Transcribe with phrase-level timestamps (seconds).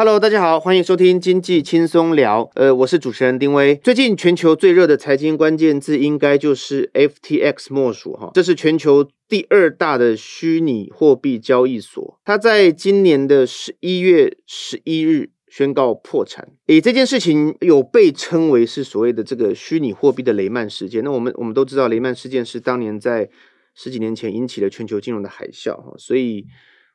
[0.00, 2.50] Hello，大家好，欢迎收听经济轻松聊。
[2.54, 3.76] 呃，我是主持人丁威。
[3.76, 12.18] 最近全球最热的财经关键字应该就是 FTX 莫属哈，这是全球第二大的虚拟货币交易所。
[12.24, 16.48] 它在今年的十一月十一日宣告破产。
[16.68, 21.04] 诶，这件事情有被称为是所谓的这个虚拟货币的雷曼事件。
[21.04, 23.28] 那我们我们都知道，雷曼事件是当年在
[23.74, 26.46] 十几年前引起了全球金融的海啸哈，所以。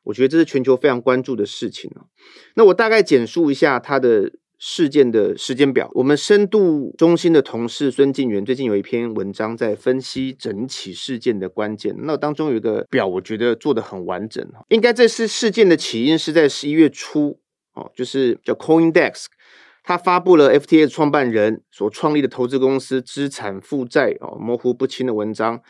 [0.06, 1.92] 我觉得这是全球非常关注的事情。
[2.56, 5.92] 那我大概简述一下它的事件的时间表。
[5.94, 11.94] 我们深度中心的同事孙敬源最近有一篇文章在分析整起事件的关键。
[12.04, 14.48] 那当中有一个表，我觉得做得很完整。
[14.70, 17.40] 应该这是事件的起因是在十一月初
[17.74, 19.26] 哦，就是叫 CoinDesk，
[19.84, 25.62] 他发布了 FTA 创办人所创立的投资公司资产负债哦模糊不清的文章。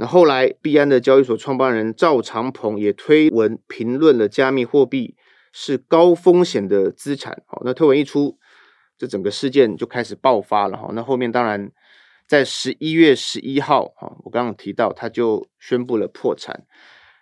[0.00, 5.14] 那后来，币安的交易所创办人赵长鹏也推文评论了加密货币
[5.52, 7.42] 是高风险的资产。
[7.46, 8.38] 好，那推文一出，
[8.96, 10.78] 这整个事件就开始爆发了。
[10.78, 11.70] 哈，那后面当然
[12.26, 16.64] 在十一月十一号，哈，我刚刚提到他就宣布了破产。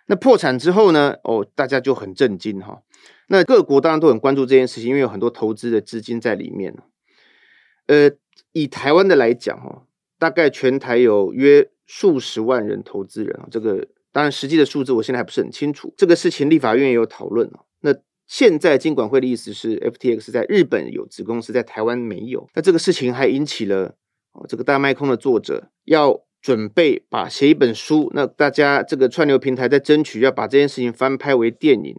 [0.05, 2.81] 那破产之后呢，哦，大家就很震惊哈。
[3.27, 6.73] 那各国当然都很关注这件事情，因为有很多投资的资金在里面。
[7.87, 8.09] 呃，
[8.53, 9.83] 以台湾的来讲，哈，
[10.17, 11.69] 大概全台有约。
[11.91, 15.91] 数十万人投资人啊，这个当然实际的数字我现在还不是很清楚。
[15.97, 17.49] 这个事情立法院也有讨论。
[17.81, 17.91] 那
[18.27, 22.47] 现在金管会的意思是，FTX 在日本有子公司，在台湾没有。
[22.53, 23.95] 那这个事情还引起了
[24.33, 28.11] 哦，这个大麦空的作者要准备把写一本书。
[28.13, 31.95] 那大家这个串流平台在争取要把这件事情翻拍为电影。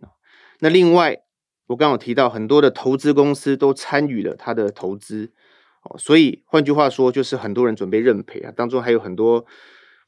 [0.61, 1.20] 那另外
[1.66, 5.33] 我刚刚有提到很多的投资公司都参与了他的投资
[5.83, 9.44] 哦，所以换句话说就是很多人准备认赔啊，当中还有很多。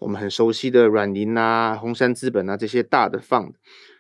[0.03, 3.53] 我们很熟悉的软银啊、红杉资本啊这些大的 fund，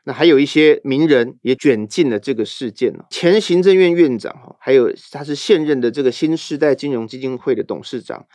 [0.04, 2.92] 那还有一些名人也卷进了这个事件。
[3.10, 8.26] 前行政院院长哈，还有他是现任的这个新世代金融基金会的董事长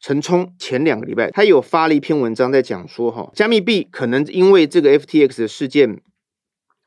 [0.00, 6.02] 陈冲，前两个礼拜他有发了一篇文章在讲说哈，加密币可能因为这个 FTX 的事件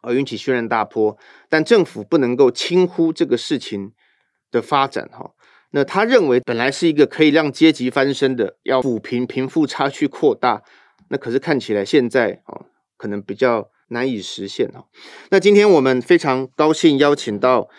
[0.02, 1.18] 而引起轩然大波，
[1.50, 3.94] 但政府不能够轻忽这个事情
[4.52, 5.32] 的发展哈。
[5.72, 10.64] 那他认为本来是一个可以让阶级翻身的，要抚平贫富差距扩大，
[11.10, 12.66] 那可是看起来现在哦，
[12.98, 14.86] 可能比较难以实现哦。
[15.30, 17.70] 那今天我们非常高兴邀请到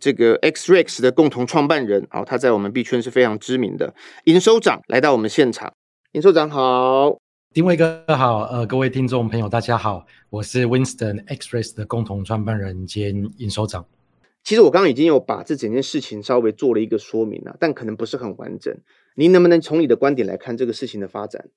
[0.00, 3.94] 这个 XREX 的共同创办人啊，他在我们币圈是非常知名的
[4.24, 5.72] 尹首长来到我们现场。
[6.12, 7.18] 尹首长好，
[7.52, 13.84] 丁威哥好，呃，各位听众朋友大家好，我是 Winston XREX 的共同创办人兼尹首长。
[14.44, 18.76] 其实我刚刚已经有把这整件事情稍微做了一个说明了，但可能不是很完整。
[19.16, 21.48] 您能不能从你的观点来看这个事情的发展，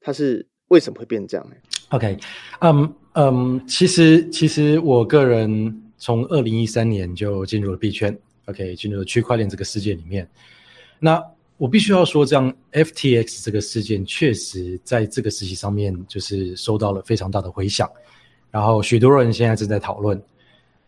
[0.00, 1.56] 它是为什么会变这样呢
[1.88, 2.16] ？OK，
[2.60, 10.28] 嗯嗯，其实其实我个人从二零一三年就进入了币圈，OK，进入了区块链这个世界里面。
[11.00, 11.20] 那
[11.56, 17.90] 我必须要说，这样 FTX 这个事件确实在这个时期上面就是受到了非常大的回响，
[18.52, 20.22] 然后许多人现在正在讨论。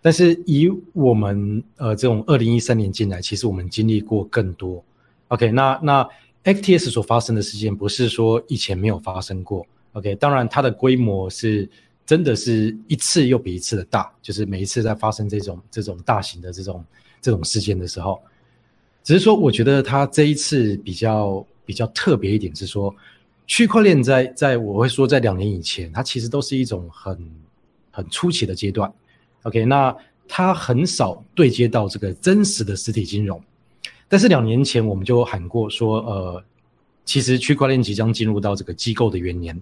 [0.01, 4.83] 但是以我们呃这种二零一三年进来，其实我们经历过更多。
[5.29, 6.09] OK，那那
[6.45, 9.67] FTS 所发生的事件不是说以前没有发生过。
[9.93, 11.69] OK，当然它的规模是
[12.07, 16.85] 真的是一次又比一次的大，就是每一次在发生这种这种大型的这种
[17.21, 18.23] 这种事件的时候，
[19.03, 22.95] 只是说我觉得它这一次比较比较特别一点是说，
[23.47, 27.19] 区块链在在我会说在两年以前，它其实都是一种很
[27.91, 28.91] 很初期的阶段。
[29.49, 29.97] OK，那
[30.29, 33.43] 它很少对接到这个真实的实体金融，
[34.09, 36.45] 但是两年前我们就喊过说，呃，
[37.07, 39.59] 其实区块链即将进入到这个机构的元年。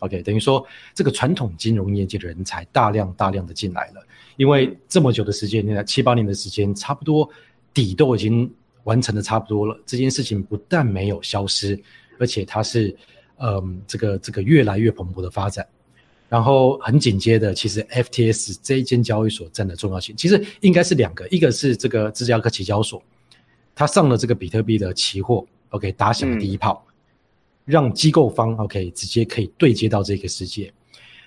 [0.00, 4.04] OK，等于说这个传统金融业界的人才大量大量的进来了，
[4.36, 7.28] 因为这么久的时间，现在七八年的时间，差不多
[7.72, 9.80] 底都已经完成的差不多了。
[9.86, 11.80] 这件事情不但没有消失，
[12.18, 12.96] 而且它是，
[13.36, 15.64] 嗯、这个这个越来越蓬勃的发展。
[16.28, 23.02] 然后很紧接的，其实 FTS 这一间交易所占的重要性，其实应该是两个，一个是这个芝加哥期交所，
[23.74, 26.92] 它上了这个比特币的期货，OK，打响了第一炮，嗯、
[27.64, 30.70] 让机构方 OK 直接可以对接到这个世界。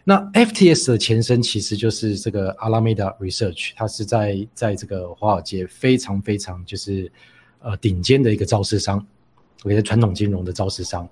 [0.04, 7.12] 那 FTS 的前身其实就是这个 Alameda Research，它是在在这个华尔街非常非常就是
[7.58, 9.04] 呃顶尖的一个造市商
[9.64, 11.10] ，OK，传统金融的造市商。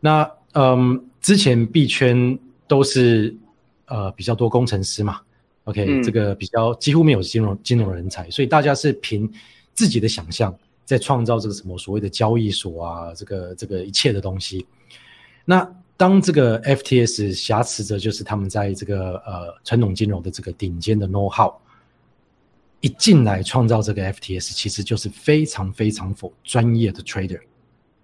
[0.00, 2.38] 那嗯，之前币圈。
[2.66, 3.34] 都是
[3.86, 5.20] 呃比较多工程师嘛
[5.64, 9.30] ，OK，嗯，这个比较几乎没有金融金融人才，所以大家是凭
[9.74, 14.66] 自己的想象在创造这个什么所谓的交易所啊，这个这个一切的东西。
[15.44, 21.54] 那当这个 FTS 挟持着就是他们在这个呃传统金融的这个顶尖的 know how，
[22.80, 27.40] 一进来创造这个 FTS，其实就是非常非常 for 专业的 trader。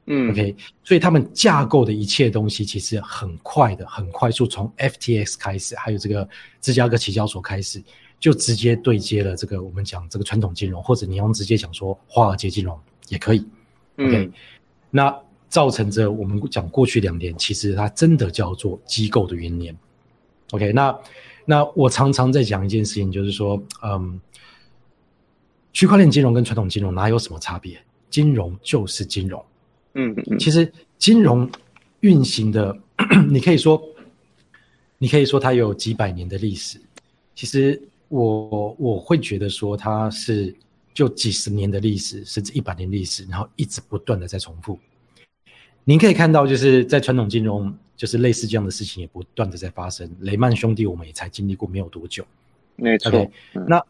[0.07, 6.29] 嗯，OK，所以他们架构的一切东西其实很快的、很快速，从 FTX 开始，还有这个
[6.61, 7.81] 芝加哥期交所开始，
[8.19, 12.77] 就直接对接了这个我们讲这个传统金融，或者你用直接讲说华尔街金融
[13.09, 13.39] 也可以。
[13.99, 14.33] OK，嗯，
[14.91, 15.17] 那
[15.49, 19.77] 造成着我们讲过去两年，其实它真的叫做机构的元年。
[20.51, 20.99] OK，那
[21.45, 24.21] 那我常常在讲一件事情，就是说，嗯，
[25.73, 27.81] 区块链金融跟传统金融哪有什么差别？
[28.11, 29.41] 金融就是金融。
[29.95, 31.51] 嗯，其实金融
[32.01, 32.75] 运行的，
[33.29, 33.83] 你可以说，
[34.97, 36.81] 你可以说它有几百年的历史。
[37.35, 40.55] 其实我我会觉得说它是
[40.95, 44.79] 就几十年的历史，甚至一百年历史，然后一直不断的在重复。
[45.85, 50.11] 您可以看到，就是在传统金融，就是类似这样的事情也不断的在发生。
[50.21, 52.25] 雷曼兄弟我们也才经历过没有多久，
[52.77, 53.11] 没错。
[53.11, 53.83] Okay, 嗯、那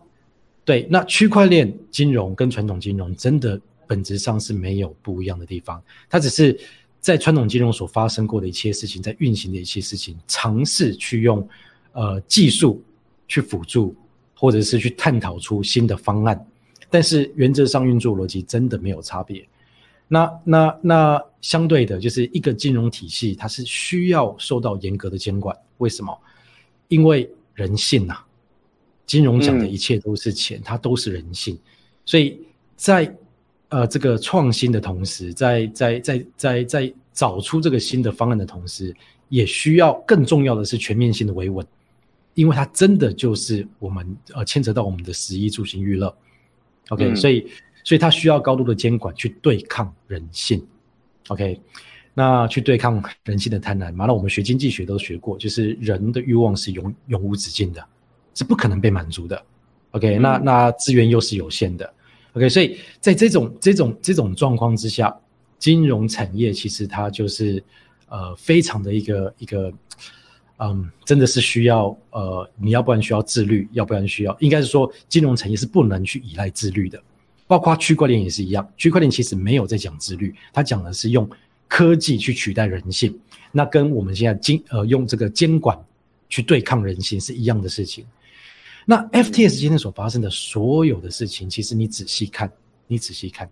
[0.64, 3.60] 对，那区块链金融跟传统金融真的。
[3.92, 6.58] 本质上是没有不一样的地方，它只是
[6.98, 11.46] 在传统金融所发生过的一切事情，在运行的一切事情，尝试去用
[11.92, 12.82] 呃技术
[13.28, 13.94] 去辅助，
[14.34, 16.42] 或者是去探讨出新的方案，
[16.88, 19.46] 但是原则上运作逻辑真的没有差别。
[20.08, 25.54] 那那那相对的，就是一个金融体系，它是需要受到严格的监管。
[25.76, 26.18] 为什么？
[26.88, 28.26] 因为人性呐、啊，
[29.04, 31.58] 金融讲的一切都是钱，嗯、它都是人性，
[32.06, 32.40] 所以
[32.74, 33.14] 在。
[33.72, 38.94] 呃，这个创新的同时，在在在在在找出这个新的方案的同时，
[39.30, 41.66] 也需要更重要的是全面性的维稳，
[42.34, 46.14] 因为它真的就是我们呃牵扯到我们的十一住行娱乐
[46.90, 47.46] ，OK，、嗯、所以
[47.82, 50.62] 所以它需要高度的监管去对抗人性
[51.28, 51.58] ，OK，
[52.12, 54.04] 那去对抗人性的贪婪，嘛？
[54.04, 57.82] 那我们学经济学都学过，就是人的欲望是永永无止境的，
[58.34, 59.42] 是不可能被满足的
[59.92, 61.90] ，OK，、嗯、那那资源又是有限的。
[62.34, 65.14] OK，所以在这种这种这种状况之下，
[65.58, 67.62] 金融产业其实它就是
[68.08, 69.72] 呃非常的一个一个
[70.58, 77.02] 嗯，真的是需要呃，你要不然需要自律，要不然需要应该是说金融产业是不能去依赖自律的，
[77.46, 81.28] 包括区块链也是一样，区块链其实没有在讲自律，它讲的是用
[81.68, 83.18] 科技去取代人性，
[83.50, 85.78] 那跟我们现在监呃用这个监管
[86.28, 88.06] 去对抗人性是一样的事情。
[88.84, 92.50] 那 FTS 今天所发生的所有的事情，其实你仔细看，
[92.88, 93.48] 你仔细看，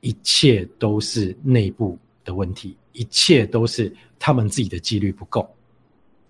[0.00, 5.48] 一切都是内部的问题，一切都是他们自己的纪律不够，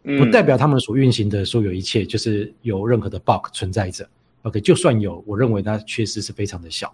[0.03, 4.09] 不代表他们所运行的所有一切就是有任何的 bug 存在着。
[4.43, 6.91] OK，就算有，我认为它确实是非常的小。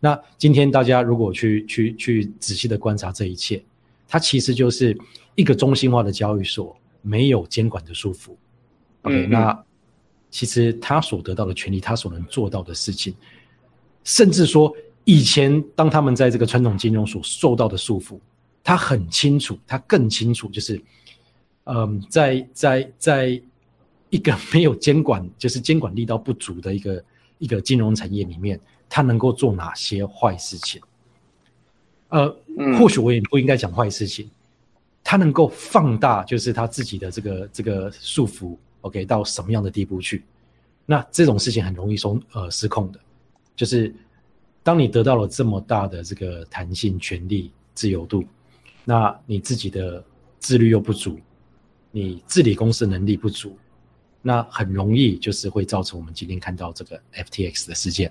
[0.00, 3.64] 那今天大家如果去去去仔细的观察这一切，
[4.06, 4.94] 它其实就是
[5.36, 8.36] 一个中心化的交易所，没有监管的束缚。
[9.02, 9.64] OK，那。
[10.30, 13.14] 其实他所得到的权利，他所能做到的事情，
[14.04, 18.18] 甚至说以前当他们在这个传统金融所受到的束缚，
[18.62, 20.80] 他很清楚，他更清楚，就是，
[21.64, 23.42] 嗯，在在在
[24.10, 27.04] 一个 没有监管，就是监管力道不足的一个
[27.38, 30.80] 一个金融产业里面，他能够做哪些坏事情？
[32.10, 32.28] 呃，
[32.78, 34.30] 或许我也不应该讲坏事情，
[35.02, 38.56] 他能够放大，就是他自己的这个这个束缚。
[38.88, 40.24] OK，到什么样的地步去？
[40.90, 42.98] 那这种事情很容易松呃失控的，
[43.54, 43.94] 就是
[44.62, 48.24] 当你得到了这么大的这个弹性、权利、自由度，
[48.86, 50.02] 那你自己的
[50.38, 51.18] 自律又不足，
[51.90, 53.54] 你治理公司能力不足，
[54.22, 58.10] 那很容易就是会造成我们今天看到这个 FTX 的事件。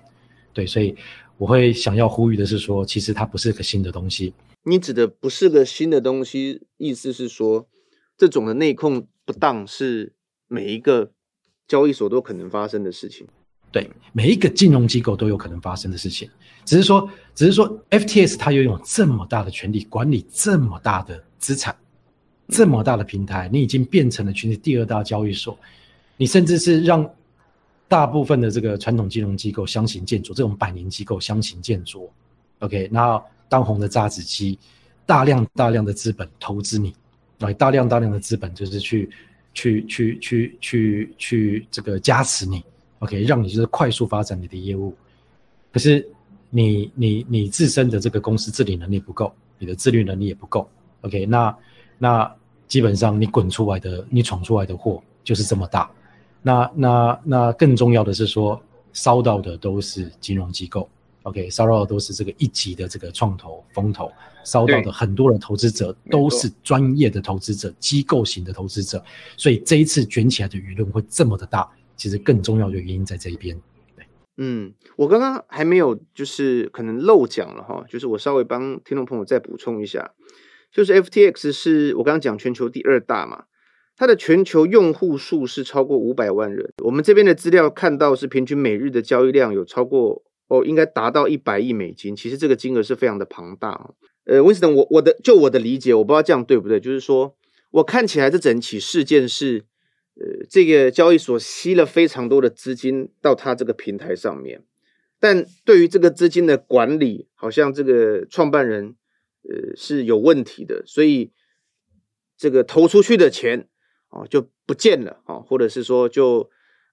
[0.54, 0.96] 对，所以
[1.38, 4.36] 我会想要呼吁的是说，其实它不是个新的东西。
[4.62, 7.68] 你指的不是个新的东西，意思是说
[8.16, 10.14] 这种的内控不当是？
[10.48, 11.10] 每一个
[11.68, 13.28] 交易所都可能发生的事情，
[13.72, 16.30] 对，每一个金融机构都有可能发生的事情，
[16.64, 21.76] 只是说，只是说，FTS 它拥有这么大的权力，管理这么大的资产，
[22.48, 25.58] 这么大的平台，你已经变成了全球第二大交易所，
[26.16, 27.10] 你甚至是让
[27.90, 32.10] 大部分的这个传统金融机构相形见绌，这种百年机构相形见绌。
[32.60, 34.58] OK，然后当红的炸子机，
[35.06, 36.96] 大量大量的资本投资你，
[37.38, 39.10] 对，大量大量的资本就是去。
[39.58, 42.64] 去去去去去这个加持你
[43.00, 44.96] ，OK，让你就是快速发展你的业务。
[45.74, 46.08] 可是
[46.52, 50.70] 你你你自身的这个公司治理能力不够，你的自律能力也不够
[51.02, 51.58] ，OK，那
[51.98, 52.36] 那
[52.68, 55.90] 基本上你滚出来的，你闯出来的祸就是这么大。
[56.44, 58.62] 那那那更重要的是说，
[58.94, 60.88] 烧到的都是金融机构。
[61.28, 64.10] OK，烧到的都是这个一级的这个创投风投，
[64.46, 69.04] 烧到的很多的投资者都是专业的投资者，机构型的投资者，
[69.36, 73.60] 所以这一次卷起来的舆论会这么的大，其实更重要的原因在这一边。
[73.98, 74.06] 对，
[74.38, 80.12] 嗯，我刚刚还没有就是可能漏讲了哈，就是我稍微帮听众朋友再补充一下，
[80.72, 83.44] 就是 FTX 是我刚刚讲全球第二大嘛，
[83.98, 86.72] 它的全球用户数是超过五百万人。
[86.86, 92.16] 我们这边的资料看到是平均每日的交易量有超过哦，应该达到一百亿美金。
[92.16, 93.92] 其实这个金额是非常的庞大。
[94.26, 97.36] 呃温斯顿我我的就我的理解，我不知道这样对不对，就是说
[97.72, 99.66] 我看起来这整起事件是。
[100.20, 104.64] 呃，这个交易所吸了非常多的资金到他这个平台上面，
[105.20, 108.96] 但对于这个资金的管理，好像这个创办人
[109.44, 111.30] 呃是有问题的，所以
[112.36, 113.68] 这个投出去的钱
[114.08, 116.50] 啊就不见了啊，或者是说就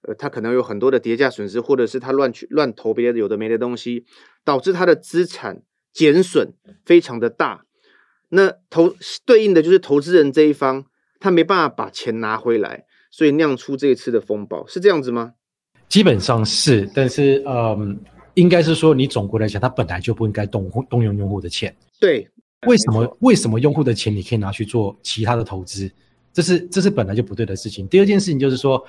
[0.07, 4.05] 呃他可能有很多的叠加损失，或者是他乱去乱投别的有的没的东西，
[4.43, 6.53] 导致他的资产减损
[6.85, 7.65] 非常的大。
[8.29, 8.95] 那投
[9.25, 10.85] 对应的就是投资人这一方，
[11.19, 12.85] 他没办法把钱拿回来。
[13.11, 15.35] 所以酿出这一次的风暴是这样子吗？
[15.87, 17.97] 基本上是，但是嗯，
[18.33, 21.73] 应该是说你总归来讲，他本来就不应该动动用用户的钱。
[21.97, 22.27] 对，
[22.67, 25.89] 为什么为什么用户的钱你可以拿去做其他的投资？
[26.33, 27.87] 这是这是本来就不对的事情。
[27.87, 28.85] 第二件事情就是说，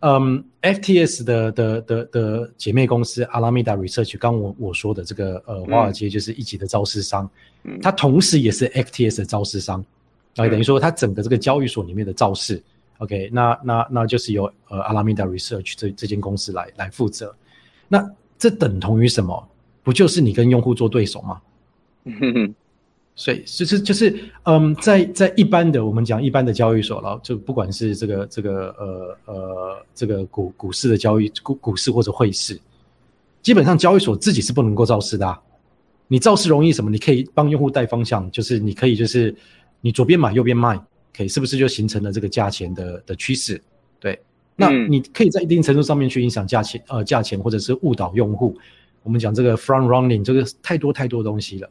[0.00, 7.28] 嗯，FTS 的的的的姐妹公司 Alameda Research，刚我我说的这个呃华尔街就是一级的造市商，
[7.64, 9.84] 嗯，它同时也是 FTS 的造市商，
[10.36, 12.62] 啊，等于说它整个这个交易所里面的造市。
[12.98, 17.34] OK，那那那就是由呃 Alameda Research 这这间公司来来负责。
[17.88, 18.06] 那
[18.38, 19.48] 这等同于什么？
[19.82, 21.40] 不就是你跟用户做对手吗？
[23.20, 32.58] 所以就是就是嗯，在在一般的我们讲一般的交易所了，就不管是这个这个呃呃这个股股市的交易股股市或者汇市，
[33.42, 35.38] 基本上交易所自己是不能够造势的啊。
[36.08, 36.90] 你造势容易什么？
[36.90, 39.34] 你可以帮用户带方向，就是你可以就是
[39.82, 40.80] 你左边买右边卖。
[41.12, 43.60] 可以是不是就形成了这个价钱的的趋势？
[43.98, 44.18] 对，
[44.56, 48.56] 那你可以在一定程度上面去影响价钱，呃，价钱或者是误导用户。
[49.02, 51.68] 我们讲这个 front running，这个太多太多东西了。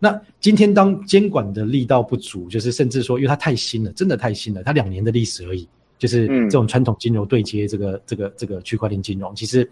[0.00, 5.68] 那今天当监管的力道不足，就是甚至说，因为它太新了，真的太新了，它两年的历史而已。
[5.98, 9.70] 就是这种传统金融对接这个这个这个区块链金融，其实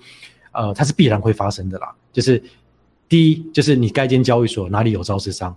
[0.52, 1.90] 呃它是必然会发生的啦。
[2.12, 2.42] 就是
[3.08, 5.56] 第一，就是你该间交易所哪里有招市商？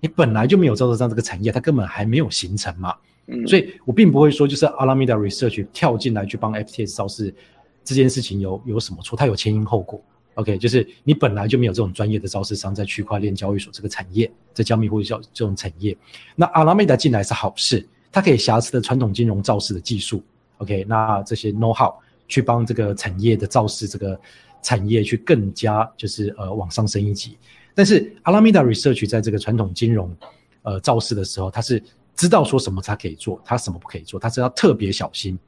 [0.00, 2.94] 你本来就没有招市商这个产业，它根本还没有形成嘛，
[3.28, 7.34] 嗯，所以我并不会说就是阿拉米达 Research 跳进来去帮 FTS 造市
[7.82, 9.16] 这件事情有有什么错？
[9.16, 9.98] 它有前因后果
[10.34, 15.96] ，OK，就是你本来就没有这种专业的造市商在区块链交易所这个产业，在加密货币交这种产业，
[16.36, 20.22] 那 Alameda 进来是好事，它可以瑕疵的传统金融造市的技术
[20.58, 21.94] ，OK，那这些 know how
[22.28, 24.18] 去帮这个产业的造市这个
[24.62, 27.36] 产业去更加就是呃往上升一级。
[27.74, 30.14] 但是 Alameda Research 在这个传统金融，
[30.62, 31.82] 呃，造市的时候，他是
[32.14, 35.38] 知道说什么他可以做，他什么不可以做，他是要特别小心，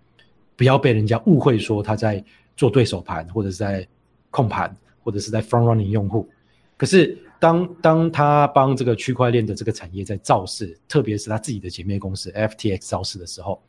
[0.57, 2.25] 不要被人家误会说他在
[2.57, 3.87] 做对手盘，或者是在
[4.35, 6.29] 控盘，或者是在 front running 用户。
[6.77, 13.63] 可是当当他帮这个区块链的这个产业在造势，特别是他自己的姐妹公司 FTX 造势的时候，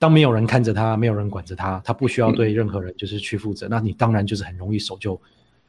[0.00, 5.20] 当没有人看着他，没有人管着他，他不需要对任何人就是去负责，那你当然就是很容易手就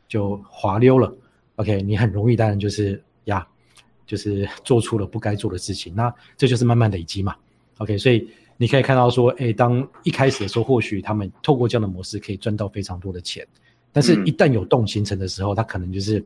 [0.07, 1.13] 就滑溜了。
[1.57, 3.47] OK，你很容易，当然就是呀，
[4.07, 5.93] 就是做出了不该做的事情。
[5.93, 7.35] 那这就是慢慢累积嘛。
[7.77, 8.27] OK，所以
[8.61, 13.43] 你可以看到说，哎，当一开始的时候，或许他们透过这样的模式可以赚到非常多的钱，
[13.91, 16.23] 但是一旦有洞形成的时候，他可能就是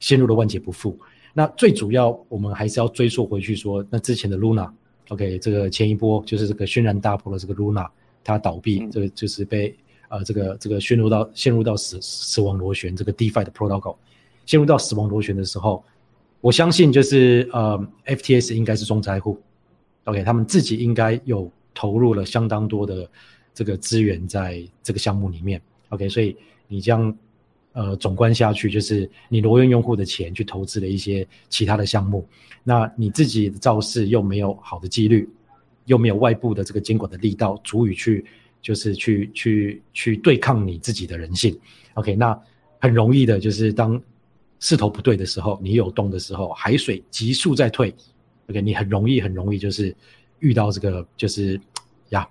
[0.00, 0.98] 陷入了万劫不复。
[1.34, 7.86] 那最主要，我们还是要追溯回去说，那之前的 Luna，OK，这个前一波就是这个轩然大波的这个 Luna，
[8.24, 9.76] 它倒闭，这个就是被
[10.08, 13.96] 呃这个这个陷入到陷入到死死亡螺旋这个 DeFi 的 Protocol。
[14.46, 15.84] 陷入到死亡螺旋的时候，
[16.40, 19.38] 我相信就是呃，FTS 应该是重灾户
[20.04, 23.08] ，OK，他们自己应该有投入了相当多的
[23.52, 26.36] 这个资源在这个项目里面，OK，所以
[26.68, 27.16] 你这样
[27.72, 32.26] 呃总观下去，就是你挪用用户的钱去投资了一些其他的项目，
[32.62, 35.28] 那你自己的造势又没有好的纪律，
[35.86, 38.24] 又没有外部的这个监管的力道，足以去
[38.62, 41.58] 就是去去去对抗你自己的人性
[41.94, 42.38] ，OK，那
[42.80, 44.00] 很容易的就是当。
[44.60, 47.94] 势头不对的时候，你有动的时候，海水急速在退
[48.48, 49.94] ，OK，你很容易很容易就是
[50.38, 51.60] 遇到这个就是
[52.10, 52.28] 呀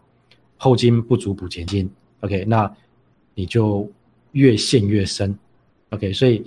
[0.57, 1.89] 后金不足补前金
[2.21, 2.73] ，OK，那
[3.33, 3.89] 你就
[4.31, 5.37] 越陷越深
[5.89, 6.43] ，OK，所以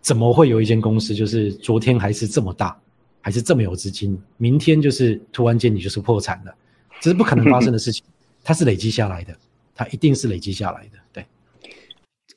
[0.00, 2.78] 怎么会有一间公司就是昨天还是这么大，
[3.20, 6.54] 还是这么有资金，明天就是突然间你就是破产了，
[7.00, 8.04] 这是不可能发生的事情，
[8.44, 9.36] 它是累积下来的，
[9.74, 10.98] 它一定是累积下来的。
[11.12, 11.26] 对，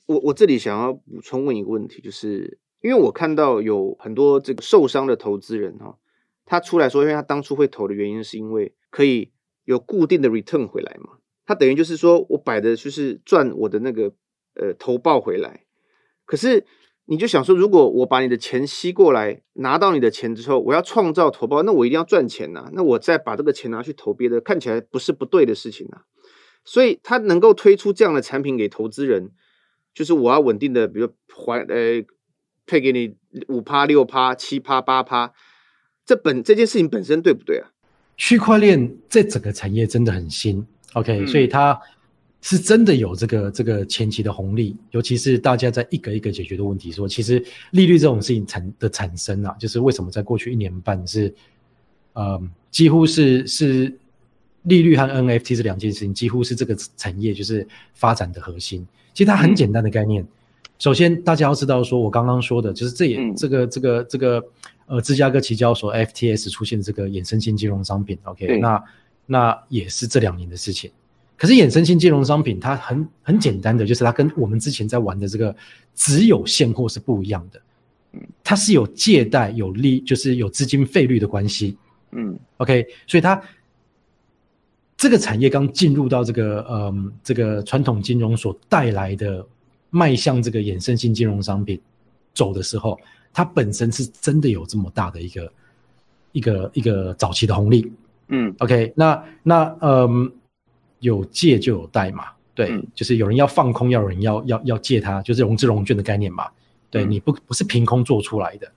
[0.05, 2.57] 我我这里想要补充问一个问题，就是。
[2.81, 5.97] 因为我看到有很多这个受伤的投资人哈，
[6.49, 9.31] 他出来说，因为他当初会投的原因是因为可以
[9.65, 14.11] 有固定的 return 回来嘛，他等于就是说我摆的就是赚我的那个
[14.55, 15.65] 呃投报回来。
[16.25, 16.65] 可是
[17.05, 26.03] 你就想说，如果我把你的钱吸过来，拿到你的钱之后，我要创造投报，那我一定要赚钱呐、那我再把这个钱拿去投别的，看起来不是不对的事情啊。
[26.65, 29.31] 所以他能够推出这样的产品给投资人，
[29.93, 32.03] 就是我要稳定的，比如还呃
[32.65, 33.15] 配给你
[33.47, 35.33] 五趴六趴七趴八趴，
[36.09, 37.69] 这本这件事情本身对不对啊？
[38.17, 41.79] 区块链这整个产业真的很新，OK，、嗯、所以它
[42.41, 51.31] 是真的有这个这个前期的红利，尤其是大家在一个一个解决的问题说，说其实利率这种事情产的产生啊，就是为什么在过去一年半是，
[52.13, 53.95] 呃，几乎是是
[54.63, 58.83] 利率和 NFT 这两件事情，几乎是这个产业就是发展的核心。
[59.13, 60.27] 其实它很简单的概念，嗯、
[60.79, 64.43] 首先大家要知道，说我刚刚说的就是这也、嗯、这个这个这个。
[64.89, 68.83] 呃，芝加哥期交所 FTS 出现这个衍生性金融商品，OK，那
[69.27, 70.89] 那也是这两年的事情。
[71.37, 75.55] 可是衍生性金融商品它很很简单的，就是它跟我们之前在玩的这个
[75.93, 77.61] 只有现货是不一样的。
[78.43, 81.77] 它是有借贷有利，就是有资金费率的关系。
[82.09, 83.39] 嗯，OK，所以它
[84.97, 89.45] 这个产业刚进入到这个嗯这个传统金融所带来的
[89.91, 91.79] 迈向这个衍生性金融商品
[92.33, 92.99] 走的时候。
[93.39, 95.53] 它本身是真的有这么大的一个
[96.33, 97.89] 一个一个早期的红利，
[98.27, 100.29] 嗯，OK，那那嗯，
[100.99, 106.49] 有借就有贷嘛，对，嗯、就是有人要放空，要有人要要要借它，就是融资融券的概念嘛，
[106.91, 108.69] 对，嗯、你不不是凭空做出来的，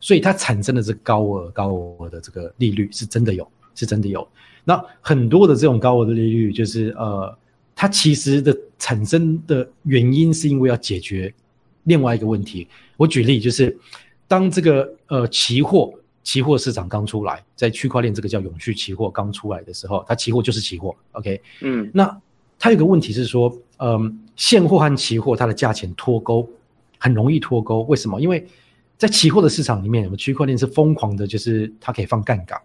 [0.00, 4.28] 所以它产生的这高额高额的这个利率是真的有，是真的有。
[4.64, 7.34] 那很多的这种高额的利率，就是呃，
[7.74, 11.32] 它其实的产生的原因是因为要解决
[11.84, 12.68] 另外一个问题。
[12.98, 13.74] 我举例就是。
[14.30, 22.16] 当这个呃期货期货市场刚出来，在区块链这个叫永续期货刚出来的时候，它期货就是期货，OK，嗯，那
[22.56, 26.48] 它有个问题是说，嗯、呃，现货和期货它的价钱脱钩
[26.96, 28.20] 很容易脱钩，为什么？
[28.20, 28.46] 因为
[28.96, 32.56] 在期货的市场里面，我们区块链是疯狂的，就是它可以放杠杆，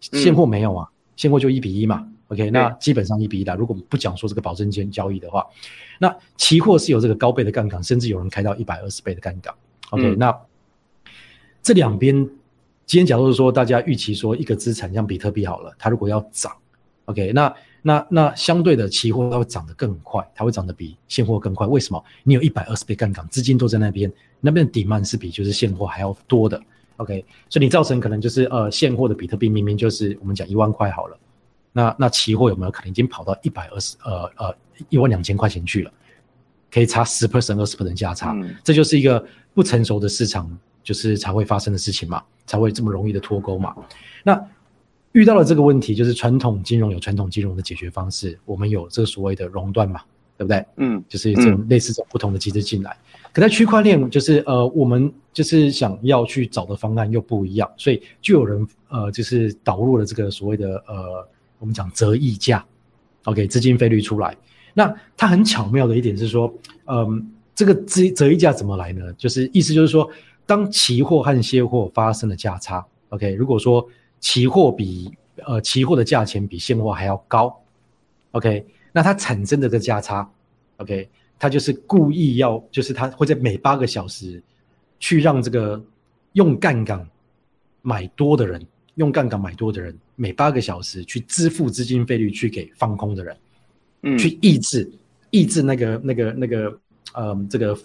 [0.00, 0.86] 现货没有啊，
[1.16, 5.46] 现货就一比一嘛，OK，那基本上一比一的，如果不讲说这个保证金交易的话，
[5.98, 9.54] 那期货是有这个高倍的杠杆，甚至有人开到一百二十倍的杠杆
[9.88, 10.38] ，OK，、嗯、那。
[11.66, 12.14] 这两边，
[12.86, 16.52] 今天假如说大家预期说一个资产像比特币好了，它如果要涨
[17.06, 17.52] ，OK，那
[17.82, 21.66] 那那相对的期货它会涨得更快，它会涨得比现货更快。
[21.66, 22.00] 为什么？
[22.22, 24.08] 你有一百二十倍杠杆，资金都在那边，
[24.40, 26.62] 那边的 demand 是比就是现货还要多的
[26.98, 31.18] ，OK，所以你造成可能就是呃现货的比特币明明就是我们讲一万块好了，
[31.72, 34.54] 那那期货有没有可能已经跑到一百二十呃呃
[34.88, 35.92] 一万两千块钱去了？
[36.70, 40.56] 可以差十 percent 二十 percent 价差，嗯、这就是一个不成熟的市场。
[40.86, 43.74] 就是才会发生的事情嘛，才会这么容易的脱钩嘛。
[44.22, 44.40] 那
[45.10, 50.00] 遇到了这个问题，就是传统金融有传统金融的解决方式，我们有这个所谓的熔断嘛，
[50.38, 50.64] 对不对？
[50.76, 52.92] 嗯，就是这种类似这种不同的机制进来。
[52.92, 62.64] 嗯、可在区块链，就是呃，我们就是想要去找的方案又不一样，所以就有人呃，就是导入了这个所谓的呃，我们讲折溢价
[63.24, 64.36] ，OK，资金费率出来。
[64.72, 66.52] 那它很巧妙的一点是说，
[66.84, 67.22] 嗯、呃，
[67.54, 69.12] 这个折折溢价怎么来呢？
[69.14, 70.08] 就是意思就是说。
[70.46, 73.84] 当期货和现货发生了价差，OK，如果说
[74.20, 75.12] 期货比
[75.44, 77.52] 呃期货的价钱比现货还要高
[78.30, 80.30] ，OK，那它产生的这个价差
[80.76, 84.40] ，OK，它就是故意要，就是它会在每八个小时
[85.00, 85.84] 去让这个
[86.34, 87.04] 用杠杆
[87.82, 93.36] 买多的人，用杠杆买多的人每八个小时去支付资金费率去给放空的人，
[94.02, 94.88] 嗯，去抑制
[95.30, 96.78] 抑制那个那个那个
[97.14, 97.76] 呃这个。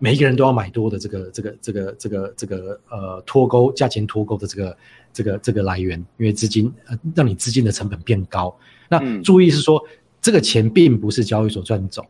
[0.00, 4.78] 每一个人都要买多的这个这个这个这个这个呃脱钩价钱脱钩的这个
[5.12, 8.56] 这个这个来源，因为资金呃让你资金的成本变高。
[8.88, 9.82] 那注意是说，
[10.22, 12.06] 这个钱并不是交易所赚走，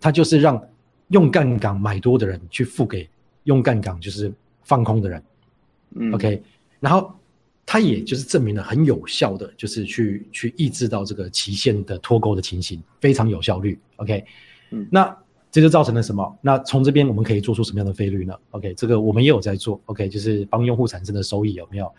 [0.00, 0.60] 它就是让
[1.08, 3.08] 用杠杆买多的人去付给
[3.44, 4.32] 用杠杆就是
[4.64, 5.22] 放空的人。
[5.94, 6.42] 嗯，OK，
[6.80, 7.14] 然后
[7.64, 13.78] 它也就是证明了很有效的，就是去去抑制到这个期限的脱钩的情形，非常有效率。
[13.96, 14.24] OK，
[14.70, 15.16] 嗯，那。
[15.50, 16.38] 这就造成了什么？
[16.40, 19.80] 那从这边我们可以做出什么样的费率呢？OK，这个我们也有在做。
[19.86, 21.92] OK，就是帮用户产生的收益有没有？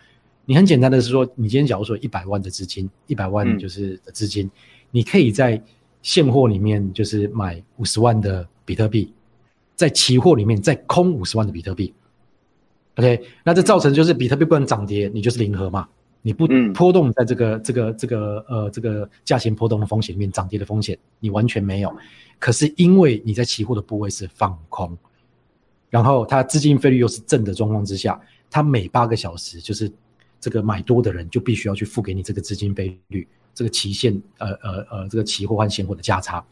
[0.44, 4.50] 你很简单的是说，你今天假如说一百万的资金，一百万就是的资金，嗯、
[4.90, 5.62] 你可以在
[6.02, 9.12] 现货里面就是买五十万的比特币，
[9.76, 11.94] 在期货里面再空五十万的比特币。
[12.96, 15.86] OK，那这造成就是比特币不能涨跌，你就是零和嘛。
[16.24, 21.94] 你不波动在这个、嗯、这个这个呃这个价钱波动的风险里面，涨跌的风险你完全没有。
[22.42, 24.98] 可是因为你在期货的部位是放空，
[25.88, 29.88] 然后它资金费率又是正的状况之下，它每八个小时就是
[30.40, 36.44] 这个买多的人就必须要去付给你这个资金费率，这个期限呃呃呃这个期货换现货的价差。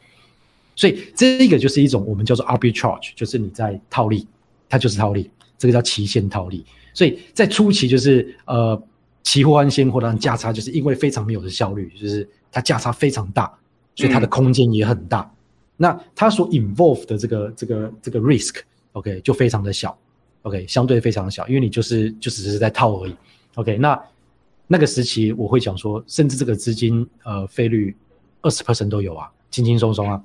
[0.77, 4.29] 所以这个就是一种我们叫做 arbitrage，就是你在套利，
[4.69, 6.65] 它就是套利，这个叫期限套利。
[6.95, 8.81] 所以在初期就是呃，
[9.25, 13.53] 期货换现货的价差就是因为非常没有的效率，就是它价差非常大，
[13.97, 15.29] 所以它的空间也很大。
[15.83, 19.97] 那它所 involve 的这个这个这个 risk，OK、就非常的小
[20.43, 23.17] ，OK 相对非常的小，因为你就是就只是在套而已
[23.55, 23.99] ，OK 那
[24.67, 27.97] 那个时期我会讲说，甚至这个资金呃费率
[28.43, 30.23] 二十 percent 都有啊，轻轻松松啊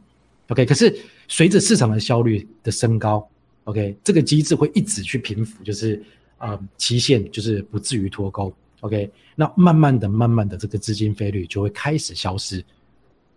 [0.49, 0.93] ，OK 可是
[1.29, 3.25] 随着市场的效率的升高
[3.63, 6.03] ，OK 这个机制会一直去平复，就是。
[6.37, 12.63] 呃，期限就是不至于脱钩，OK，那慢慢的、慢慢的，这个资金费率就会开始消失。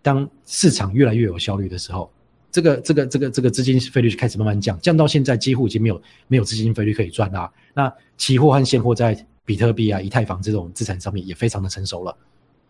[0.01, 2.11] 当市场越来越有效率的时候，
[2.51, 7.51] 这个、这个、这个、这个资金费率就开始慢慢降，降到现在几乎已经没有没有资金费率可以赚啦。
[7.73, 12.15] 那期货和现货在比特币啊、以太坊这种资产上面也非常的成熟了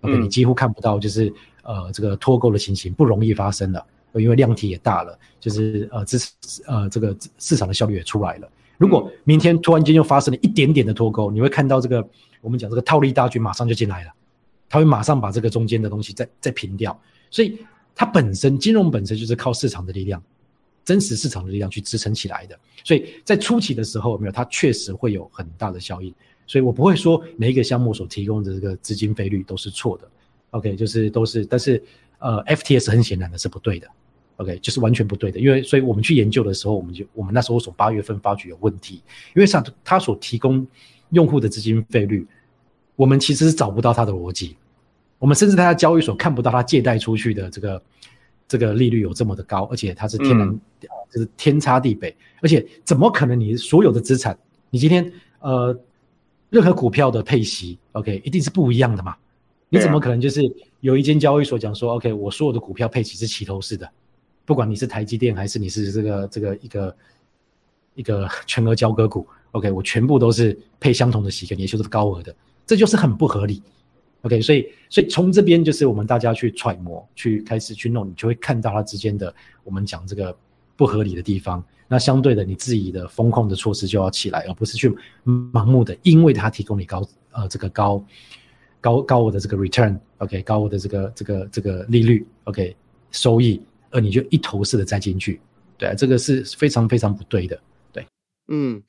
[0.02, 6.18] ，OK，你几乎看不到就是呃这个脱钩的情形不容易发生了，因为量体也大了，就是呃资
[6.68, 8.50] 呃这个市场的效率也出来了。
[8.78, 12.06] 如果明天突然间又发生了一点点的脱钩，你会看到这个
[12.42, 14.12] 我们讲这个套利大军马上就进来了，
[14.70, 17.00] 他会马上把这个中间的东西再再平掉。
[17.30, 17.60] 所以
[17.96, 20.22] 它本身金融本身就是靠市场的力量，
[20.84, 22.58] 真实市场的力量去支撑起来的。
[22.84, 26.14] 所以在初期的时候，没有它确实会有很大的效应。
[26.48, 30.10] 所以我不会说每一个项目所提供的这个资金费率都是错的
[30.50, 31.84] ，OK，就是都是，但是
[32.18, 33.88] 呃，FTS 很显然的是不对的。
[34.38, 38.96] OK，就是完全不对的，因为所以我们去研究的时候，我们就我们那时候从八月份发觉有问题，
[39.36, 40.66] 因为像他所提供
[41.10, 42.26] 用户的资金费率，
[42.96, 44.56] 我们其实是找不到它的逻辑，
[45.20, 47.82] 我们甚至他在交易所看不到他借贷出去的这个
[48.48, 50.60] 这个利率有这么的高，而且它是天然、嗯、
[51.12, 54.36] 就是天差地别，而且怎么可能你所有的资产，
[54.72, 55.78] 你今天呃
[56.50, 59.16] 任何股票的配息，OK，一定是不一样的嘛？
[59.70, 60.42] 你怎么可能就是
[60.80, 63.88] 有一间交易所讲说，OK，我所有的股票配息是齐头式的？
[64.46, 66.96] 不管你是台积电还是你是这个这个一个
[67.94, 73.62] 一个全额交割股，OK，我全部都是配相同的息，也就是高额的，这就是很不合理
[74.22, 80.36] ，OK，所以所以从这边就是我们大家去揣摩，去开始去弄，你就会看到它之间的我们讲这个
[80.76, 81.64] 不合理的地方。
[81.88, 84.90] 那相对的，你自己的风控的措施就要起来，而不是去
[85.26, 88.06] 盲目的，因为它提供你高呃这个高
[88.80, 92.76] 高高额的这个 return，OK，高额的这个这个这个利率，OK，
[93.12, 93.62] 收益。
[93.92, 95.42] 而你就一头式的栽进去，
[95.76, 97.60] 对，这个是非常非常不对的，
[97.92, 98.06] 对。
[98.48, 98.80] 嗯，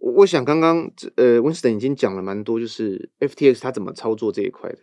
[0.00, 4.78] 我我想刚刚呃，Winston 已经讲了蛮多，就是 FTX 它怎么操作这一块的。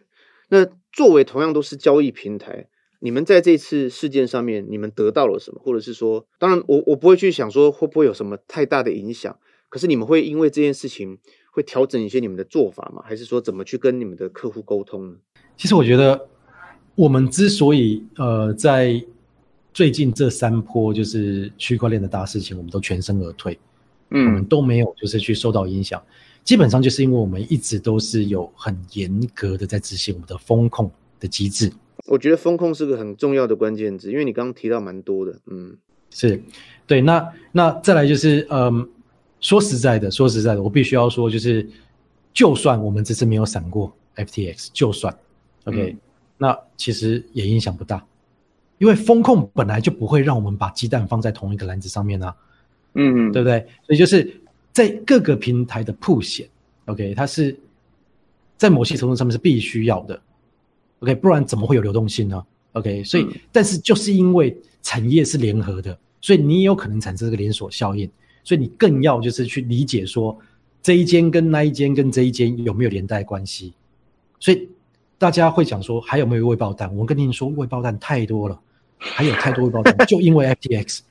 [0.49, 2.67] 那作为同样都是交易平台，
[2.99, 5.61] 你们在这次事件上面，你们得到了什么？
[5.61, 11.17] 或者是说，当然我我不会去想说会不会有什么太大的影响，可是你们会因为这件事情
[11.51, 13.03] 会调整一些你们的做法吗？
[13.05, 15.15] 还是说怎么去跟你们的客户沟通呢？
[15.57, 16.27] 其实我觉得
[16.95, 19.03] 我们之所以呃在
[19.73, 23.59] 最近这三波就是区块链的大事情，我们都全身而退，
[24.09, 26.01] 嗯，我们都没有就是去受到影响。
[26.43, 30.89] 基本上就是因为我们一直都是有很严格的在执行我们的风控
[31.19, 31.71] 的机制。
[32.05, 35.75] 我觉得风控是个很重要的关键字，因为你刚刚提到蛮多的，嗯，
[36.09, 36.41] 是
[36.85, 37.01] 对。
[37.01, 38.87] 那那再来就是，嗯，
[39.41, 41.67] 说实在的，说实在的，我必须要说，就是
[42.33, 45.13] 就算我们这次没有闪过 FTX，就算
[45.65, 45.97] OK，嗯，
[46.37, 48.05] 那其实也影响不大。
[48.77, 52.33] 因为风控本来就不会让我们把鸡蛋放在同一个篮子上面啊，
[52.93, 53.59] 嗯，对不对？
[53.85, 54.39] 所以就是
[54.71, 56.47] 在各个平台的铺险
[56.85, 57.57] ，OK，它是
[58.57, 60.19] 在某些程度上面是必须要的
[60.99, 68.09] ，OK，不然怎么会有流动性呢？OK，所以、嗯、但是就是因为产业是联合的，所以你也有可能产生这个连锁效应，
[68.43, 70.37] 所以你更要就是去理解说
[70.81, 73.73] 这一间跟那一间跟这一间有没有连带关系，
[74.39, 74.67] 所以
[75.17, 76.95] 大家会讲说还有没有未爆弹？
[76.95, 78.59] 我跟您说未爆弹太多了。
[78.99, 81.01] 还有太多未爆弹， 就因为 FTX，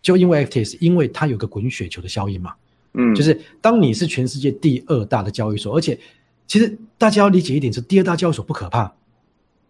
[0.00, 2.54] 就因为 FTX，因为它有个滚雪球的效应嘛。
[2.94, 5.98] 嗯，就是当你是全世界第二大的交易所，而且
[6.46, 8.90] 其实大家要理解一点是，第二大交易所不可怕，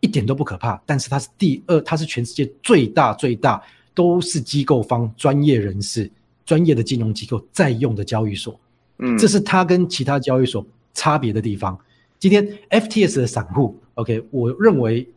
[0.01, 0.81] 一点都不可怕。
[0.87, 3.61] 但是它是第二，它是全世界最大最大，
[3.93, 6.11] 都是机构方专业人士、
[6.47, 8.59] 专业的金融机构在用的交易所。
[8.99, 10.65] 嗯，这是它跟其他交易所
[10.95, 11.79] 差别的地方。
[12.21, 15.09] 今天 FTS 的散户，OK，我认为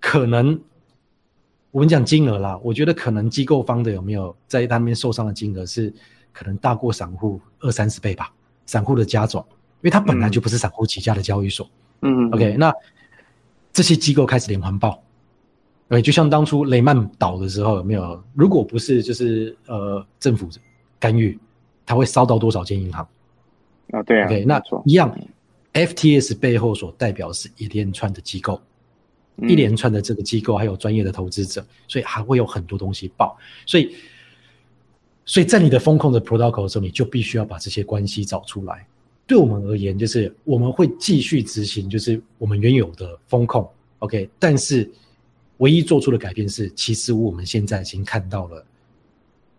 [0.00, 0.60] 可能。
[1.70, 5.92] 我们讲金额啦，我觉得可能机构方的有没有在他那边受伤的金额是
[6.32, 8.32] 可能大过散户二三十倍吧，
[8.66, 11.68] 散户的加总，因为它本来就不是散户起家的交易所。
[12.02, 12.72] 嗯，OK，那
[13.72, 15.00] 这些机构开始连环爆，
[15.88, 18.20] 对，就像当初雷曼倒的时候有没有？
[18.34, 20.48] 如果不是就是呃政府
[20.98, 21.38] 干预，
[21.86, 23.06] 它会烧到多少间银行？
[23.92, 24.26] 啊，对啊。
[24.26, 25.16] OK，那一样
[25.72, 28.60] ，FTS 背后所代表是一连串的机构。
[29.36, 33.36] 一连串的这个机构还有专业的投资者，所以还会有很多东西爆。
[33.66, 33.94] 所以，
[35.24, 38.86] 所以在你的风控的 protocol 的时候，你就必须要把这些关系找出来。
[39.26, 44.28] 对我们而言，就是我们会继续执行，就是我们原有的风控，OK。
[44.40, 44.90] 但是，
[45.58, 48.66] 唯一做出的改变是，其实我们现在已经看到了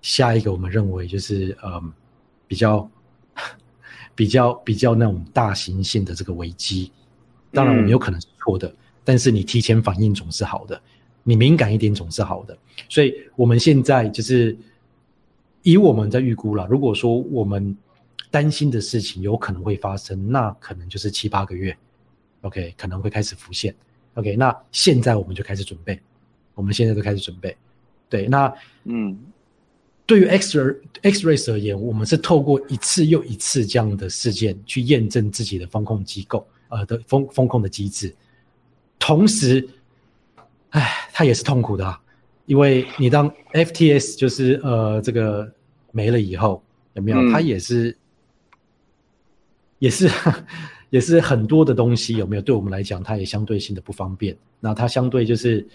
[0.01, 1.93] 下一个我们认为就是嗯
[2.47, 2.89] 比较
[4.13, 6.91] 比较比较那种大型性的这个危机。
[7.53, 10.81] 当然，我们有可能是错的，嗯、但是你提前反应总是好的，
[11.23, 12.57] 你敏感一点总是好的。
[12.89, 14.57] 所以，我们现在就是
[15.61, 17.77] 以我们在预估了，如果说我们。
[18.29, 21.77] 担心的事情有可能会发生，那可能就是七八个月
[22.43, 23.75] ，OK，可能会开始浮现
[24.13, 25.99] ，OK，那现在我们就开始准备，
[26.55, 27.57] 我们现在就开始准备，
[28.07, 28.53] 对，那
[28.85, 29.19] 嗯，
[30.05, 30.57] 对于 X
[31.01, 38.15] X-Ray 而言，我们是透过一次又一次这样的事件去验证自己的风控机构呃的风风控的机制，
[39.01, 39.67] 同时，
[40.69, 41.99] 哎，它也是痛苦的啊，
[42.45, 45.51] 因为你当 FTS 就是呃这个
[45.91, 47.17] 没了以后，有没有？
[47.31, 47.97] 它也是。
[49.79, 50.07] 也是，
[50.91, 52.41] 也是很多的东西有没有？
[52.43, 54.37] 对我们来讲，它也相对性的不方便。
[54.59, 55.67] 那它相对就是，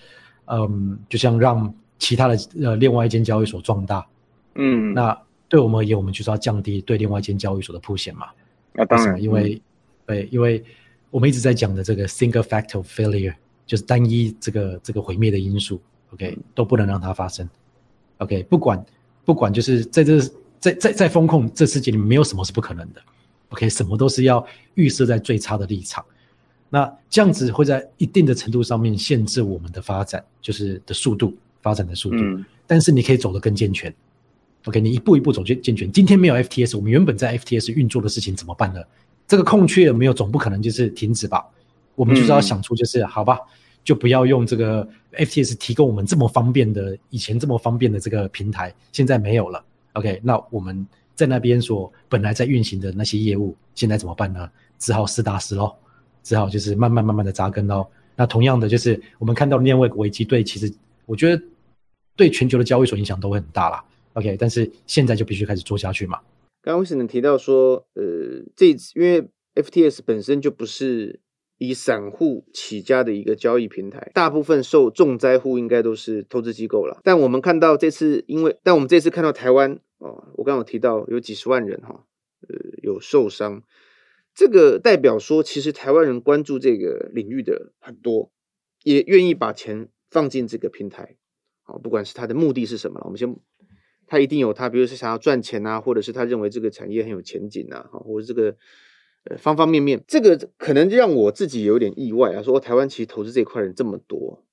[0.45, 4.07] 嗯，就像让其他的呃另外一间交易所壮大，
[4.55, 8.29] 嗯，那对我们而言，我们就是要降低对另外一间交易所的铺险嘛。
[8.73, 9.61] 那当然，因为、嗯、
[10.07, 10.63] 对，因为
[11.11, 13.35] 我们一直在讲的这个 single factor failure，
[13.67, 15.81] 就是单一这个这个毁灭的因素
[16.13, 17.49] ，OK，都不能让它发生。
[18.19, 18.85] OK，不管
[19.25, 20.21] 不管，就是在这
[20.59, 23.01] 在在在风控这世界里面，没有什么是不可能的。
[23.51, 26.05] OK，什么都是要预设在最差的立场，
[26.69, 32.17] 那这样子会在一定的程度上面限制我们的发展，就是的速度发展的速度。
[32.19, 33.95] 嗯、但是你可以走得更健全。
[34.65, 35.91] OK，你一步一步走健健全。
[35.93, 38.83] 今天没有 FTS，我们原本在 FTS 运作的事情怎么办呢？
[39.27, 40.13] 这个空缺有没有？
[40.13, 41.45] 总不可能就是停止吧？
[41.95, 43.39] 我们就是要想出就是、嗯、好吧，
[43.85, 49.65] 就不要用这个 FTS 提供我们这么方便的以前这么方便的这个平台，现在没有了。
[49.93, 50.87] OK，那我们。
[51.17, 54.51] 在那边所本来在运行的那些业务，现在怎么办呢？
[54.79, 55.75] 只好实打实喽，
[56.23, 57.87] 只好就是慢慢慢慢的扎根喽。
[58.15, 60.71] 那同样的，就是我们看到另外危机，对，其实
[61.07, 61.43] 我觉得
[62.17, 63.83] 对全球的交易所影响都会很大啦。
[64.13, 66.21] OK，但是现在就必须开始做下去嘛。
[66.67, 71.21] 刚刚为什么提到说，呃，这因为 FTS 本身就不是
[71.59, 77.01] 以散户起家的一个交易平台，大部分受重灾户应该都是投资机构了。
[77.05, 79.79] 但我们看到这次，因为但我们这次看到台湾。
[79.99, 82.05] 哦，我刚刚有提到有几十万人哈，
[82.49, 83.63] 呃，有受伤，
[84.35, 88.31] 这个代表说，其实台湾人关注这个领域的很多，
[88.83, 91.17] 也愿意把钱放进这个平台，
[91.63, 93.35] 好，不管是他的目的是什么，我们先，
[94.07, 98.57] 他一定有他，比如说想要赚钱啊，或者是他认为这个产业很有前景啊，或者这个
[99.25, 104.45] 呃方方面面，这个可能让我自己有点意外啊，说台湾其实投资这一块人这么多，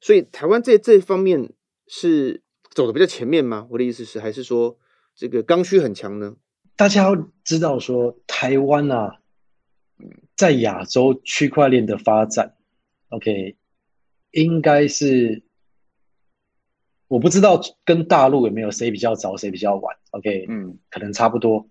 [0.00, 1.52] 所以台湾在这方面
[1.86, 3.66] 是走的比较前面吗？
[3.70, 4.78] 我的意思是，还是说？
[5.16, 6.34] 这个刚需很强呢。
[6.74, 9.20] 大家要知道说，台湾啊，
[10.34, 12.56] 在亚洲区块链的发展
[13.10, 13.56] ，OK，
[14.32, 15.44] 应该是
[17.14, 21.68] 我不知道跟大陆有没有谁比较早，谁比较晚，OK，嗯，可能差不多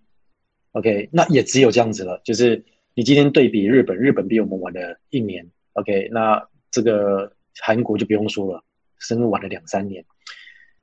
[0.71, 2.21] ，OK，那也只有这样子了。
[2.23, 8.63] 就是你今天对比日本，日本比我们晚了一年，OK，那这个韩国就不用说了，
[9.01, 10.06] 甚至晚了两三年。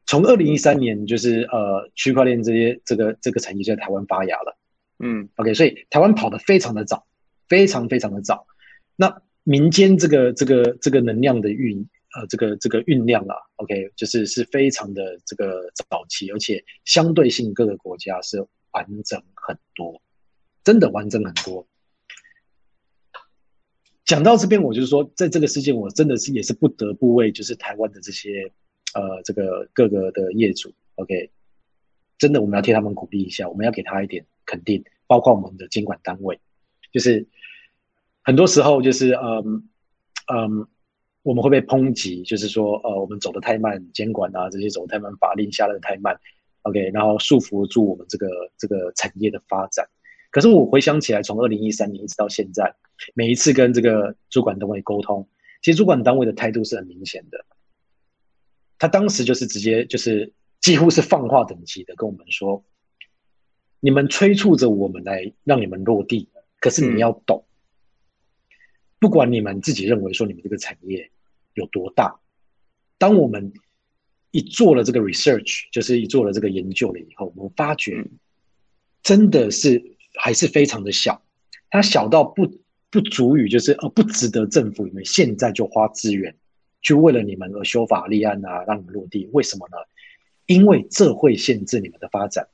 [0.05, 4.59] 从二零一三年，就是呃，区块链这些这个这个产业就在台湾发芽了，
[4.99, 7.07] 嗯，OK，所以台湾跑得非常的早，
[7.49, 8.47] 非常非常的早。
[8.95, 20.01] 那民间这个这个这个能量的酝呃这个这个酝酿啊，OK，就是是非常的这个早期，而且相对性各个国家是完整很多，
[20.65, 21.67] 真的完整很多。
[24.05, 28.53] 讲到这边，我就是说，在这个事件，我真的是也是不得不为就是台湾的这些。
[28.93, 31.31] 呃，这个各个的业主，OK，
[32.19, 36.41] 真的我们要替他们鼓励一下，我们要给他一点肯定，包括我们的监管单位，
[36.91, 37.29] 就是
[38.25, 39.69] 很多时候就是嗯
[40.27, 40.67] 嗯，
[41.23, 46.19] 我们会被抨击，就是说呃，我们走得太慢，监管啊这些走得太慢，法令下的太慢
[46.63, 49.87] ，OK，然后束缚住我们这个这个产业的发展。
[50.31, 52.75] 可是我回想起来，从二零一三年一直到现在，
[53.15, 55.29] 每一次跟这个主管单位沟通，
[55.61, 57.45] 其实主管单位的态度是很明显的。
[58.79, 62.65] 他当时就是直接就是几乎是放话等级的跟我们说，
[63.81, 66.31] 你们催促着我们来让你们落地，
[66.61, 67.45] 可是你要懂，
[69.01, 71.11] 不管你们自己认为说你们这个产业
[71.55, 72.21] 有多大，
[72.99, 73.53] 当我们
[74.31, 78.07] 一做了这个 research，就是一做了这个研究了以后，我们发觉
[79.03, 81.21] 真的是还是非常的小，
[81.71, 82.61] 它小到不
[82.91, 86.37] 不足以就是呃不值得政府你们现在就花资源
[86.83, 89.29] 去为了你们而修法立案啊，让你们落地。
[89.33, 89.79] 为什么呢？
[90.45, 92.49] 因为这会限制你们的发展，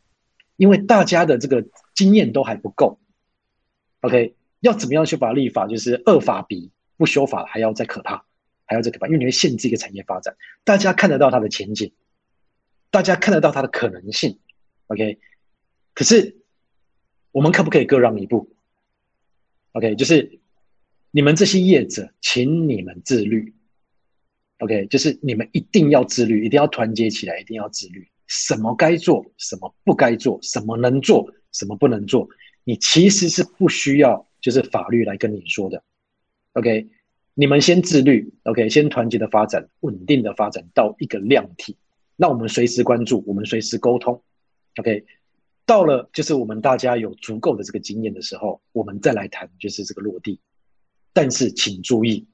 [0.56, 3.00] 因为大家的这个经验都还不够。
[4.00, 4.35] OK，
[4.66, 5.66] 要怎么样去把立法？
[5.66, 8.24] 就是恶法比不修法还要再可怕，
[8.64, 10.36] 还要再可怕，因为你会限制一个产业发展。
[10.64, 11.92] 大家看得到它的前景，
[12.90, 14.38] 大家看得到它的可能性。
[14.88, 15.18] OK，
[15.94, 16.36] 可是
[17.32, 18.50] 我们可不可以各让一步
[19.72, 20.40] ？OK，就是
[21.10, 23.54] 你们这些业者，请你们自律。
[24.58, 28.08] OK，就是你们一定要自律，一定要团结起来，一定要自律。
[28.26, 32.28] 什么该做，什么不该做，什么能做，什么不能做，
[32.64, 35.82] 你其实是不需要就是法律来跟你说的。
[36.52, 36.88] OK，
[37.34, 41.76] 你们先自律，OK，先团结的发展，稳定的发展到一个量体。
[42.14, 44.22] 那我们随时关注，我们随时沟通。
[44.76, 45.04] OK。
[45.64, 50.38] 到了就是我们大家有足够的这个经验的时候，我们再来谈就是这个落地。
[51.12, 52.28] 但是请注意，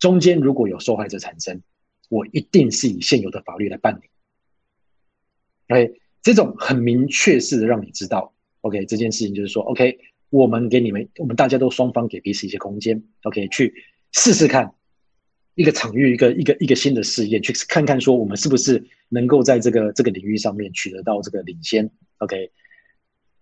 [0.00, 1.62] 中间如果有受害者产生，
[2.08, 4.10] 我一定是以现有的法律来办理。
[5.68, 13.74] OK，这种很明确式的让你知道，OK，这件事情就是说，OK，我们给你们，我们大家都双方给彼此一些空间，OK，去
[14.12, 14.72] 试试看。
[15.56, 21.90] 一个场域，一个一个一个新的试验，去看看说我们是不是能够在这个这个领域上面取得到这个领先。
[22.18, 22.50] OK，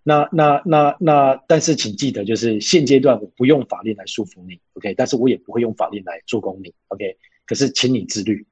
[0.03, 7.15] 那那那那，但是请记得，就是现阶段我不用法令来束缚你，OK，但是我也不会用法令来助攻你，OK。
[7.45, 8.45] 可是请你自律，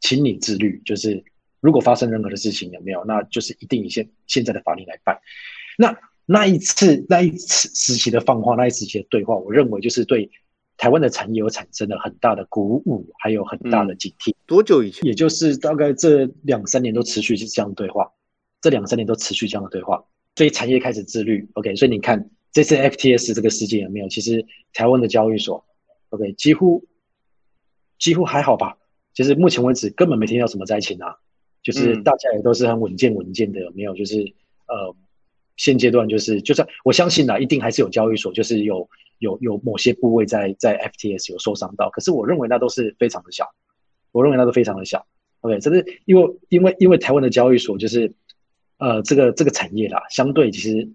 [0.00, 1.22] 请你自律，就是
[1.60, 3.04] 如果发生任何的事情，有没有？
[3.04, 5.18] 那就是一定以现现在的法令来办。
[5.76, 10.30] 那那一次那一次时期的放话，那一次时期的对话，我认为就是对。
[10.78, 14.34] 台湾的产业有产生了很大的鼓舞，还有很大的警惕。
[14.46, 15.04] 多久以前？
[15.04, 18.10] 也就是大概这两三年都持续是这样的对话，
[18.60, 20.02] 这两三年都持续这样的对话，
[20.34, 21.48] 所以产业开始自律。
[21.52, 24.08] OK，所以你看这次 FTS 这个事件有没有？
[24.08, 25.64] 其实台湾的交易所
[26.08, 26.84] ，OK，几乎
[28.00, 28.76] 几乎还好吧？
[29.14, 31.14] 其实目前为止根本没听到什么灾情啊，
[31.62, 33.94] 就是大家也都是很稳健稳健的，有没有？
[33.94, 34.16] 就是
[34.66, 34.96] 呃，
[35.56, 38.88] 现阶段就是就算我相信啊，一定还是有交易所，就是有。
[39.18, 43.48] 有有某些部位在在 FTS 有受伤到，可是我认为那都是非常的小，
[44.10, 45.06] 我认为那都非常的小。
[45.42, 48.12] OK，这是因为因为因为台湾的交易所就是
[48.78, 50.90] 呃这个这个产业啦，相对其实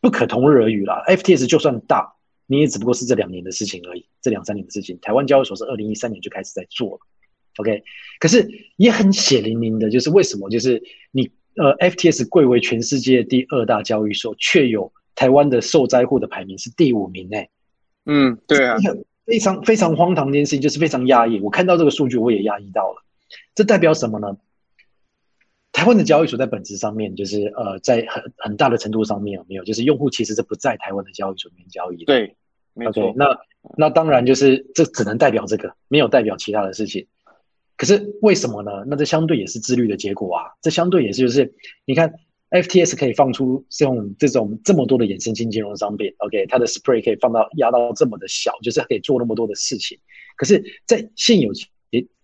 [0.00, 1.02] 不可同日而语啦。
[1.08, 2.14] FTS 就算大，
[2.46, 4.96] 你也只不过是这两年的事情而已，这两三年的事情。
[5.02, 6.98] 台湾交易所是二零一三年就开始在做了
[7.56, 7.82] ，OK，
[8.20, 10.80] 可是也很血淋淋的，就是为什么就是
[11.10, 14.92] 你呃 FTS 贵为全世界第二大交易所，却有。
[15.14, 17.50] 台湾的受灾户的排名是第五名诶，
[18.06, 18.78] 嗯，对啊，
[19.26, 21.38] 非常非常荒唐的一件事情，就是非常压抑。
[21.40, 23.04] 我看到这个数据，我也压抑到了。
[23.54, 24.38] 这代表什么呢？
[25.70, 29.64] 台湾的交易所，在本质上面，就是呃，在很很大的程度上面有没有？
[29.64, 32.06] 就是用户其实是不在台湾的交易所里面交易的。
[32.06, 32.34] 对，
[32.72, 33.12] 没错。
[33.12, 33.38] Okay, 那
[33.76, 37.06] 那当然就是这只能代表这个，没有代表其他的事情。
[37.82, 38.70] 可是为什么呢？
[38.86, 40.44] 那这相对也是自律的结果啊。
[40.62, 41.52] 这相对也是就是
[41.84, 42.14] 你看。
[42.52, 49.98] FTS 可以放出这种这种这么多的衍生性金融商品，OK，它的 spray 可以放到压到这么的小，就是可以做那么多的事情。
[50.36, 51.50] 可是，在现有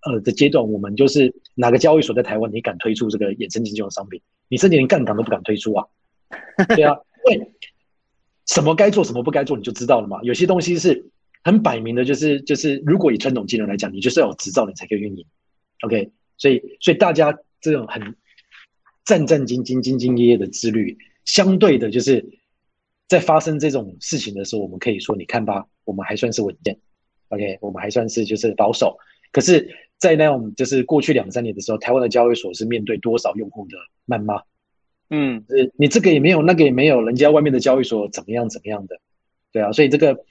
[0.03, 4.21] 呃的阶段，我们就是哪个交易所在台湾，你敢推出这个衍生性金融商品？
[4.51, 5.87] 你甚至连杠杆都不敢推出啊？
[6.77, 6.95] 对啊，
[7.33, 7.51] 因为
[8.45, 10.21] 什么该做，什么不该做，你就知道了嘛。
[10.23, 11.09] 有些东西是
[11.43, 15.25] 很摆明的，就是就是，如果以传统金融来讲，你就是要有执照，你才可以运营。
[15.83, 18.17] OK，所以所以大家这种很。
[19.05, 22.23] 战战兢兢、兢兢业业的自律，相对的，就是
[23.09, 26.79] 在发生这种事情的时候，我们可以说，你看吧，我们还算是稳健
[27.31, 28.99] ，OK，我们还算是就是保守。
[29.33, 34.43] 可是，在那种就是过去两三年的时候，台湾的交易所是面对多少用户的谩骂？
[35.09, 35.43] 嗯，
[35.79, 39.01] 你这个也没有，那个也没有，人家外面的交易所怎么样怎么样的？
[39.53, 40.23] 对啊，所以这个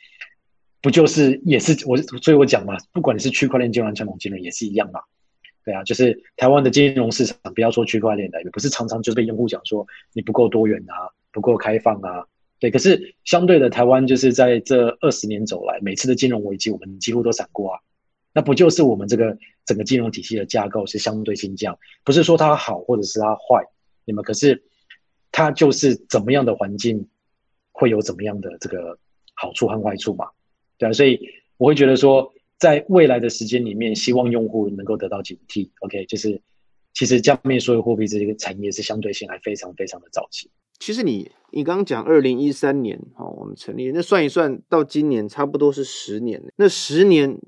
[0.84, 5.00] 不就是也是我，所以我讲嘛，不管你是区块链金融、传统金融，也是一样嘛。
[5.68, 12.26] 对啊，就是台湾的金融市场，不要说区块链的，也不是常常就是被用户讲说你不够多元啊，不够开放啊。
[12.58, 17.80] 对，可是相对的，台湾就是在这二十年走来，每次的金融危机我们几乎都闪过啊。
[18.32, 23.66] 那不就是我们这个整个金融体系的架构是相对性这样，不是说它好或者是它坏，
[24.06, 24.64] 你们可是
[25.34, 27.10] 它就是怎么样的环境
[27.74, 28.98] 会有怎么样的这个
[29.34, 30.30] 好处和坏处嘛？
[30.78, 31.20] 对啊，所以
[31.58, 32.34] 我会觉得说。
[32.60, 35.70] 在未来的时间里面，希望用户能够得到警惕。
[35.82, 36.42] OK，就是
[36.94, 40.50] 其实加密数位货币这个产业是相对性还非常非常的早期。
[40.80, 46.42] 其实你你刚刚讲二零一三年哈，我们成立，那算一算到今年差不多是十年。
[46.58, 47.40] 那十年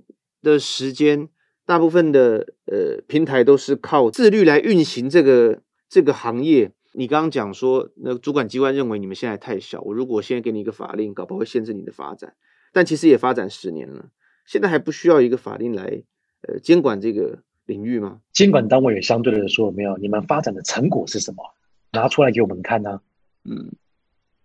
[0.41, 1.29] 的时间，
[1.65, 6.71] 大部分的呃平台都是靠自律来运行这个这个行业。
[6.93, 12.33] 你刚刚讲说，那主管机关认为你们现在太小，我如果现在给你一个法令，搞不好会限制你的发展。
[12.73, 14.09] 但其实也发展十年了，
[14.49, 16.01] 现在还不需要一个法令来
[16.41, 18.19] 呃监管这个领域吗？
[18.33, 21.43] 监管单位也相对的说，没有，你们发展的成果是什么？
[21.91, 23.01] 拿出来给我们看呢、啊？
[23.43, 23.69] 嗯，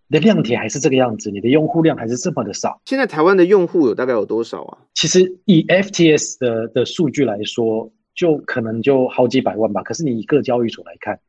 [0.07, 2.79] 你的量体还是这个样子，你的用户量还是这么的少。
[2.85, 4.77] 现在台湾的用户有大概有多少啊？
[4.93, 9.81] 其实以 FTS 的的数据来说，就可能就好几百万吧。
[9.81, 11.19] 可是你以各交易所来看，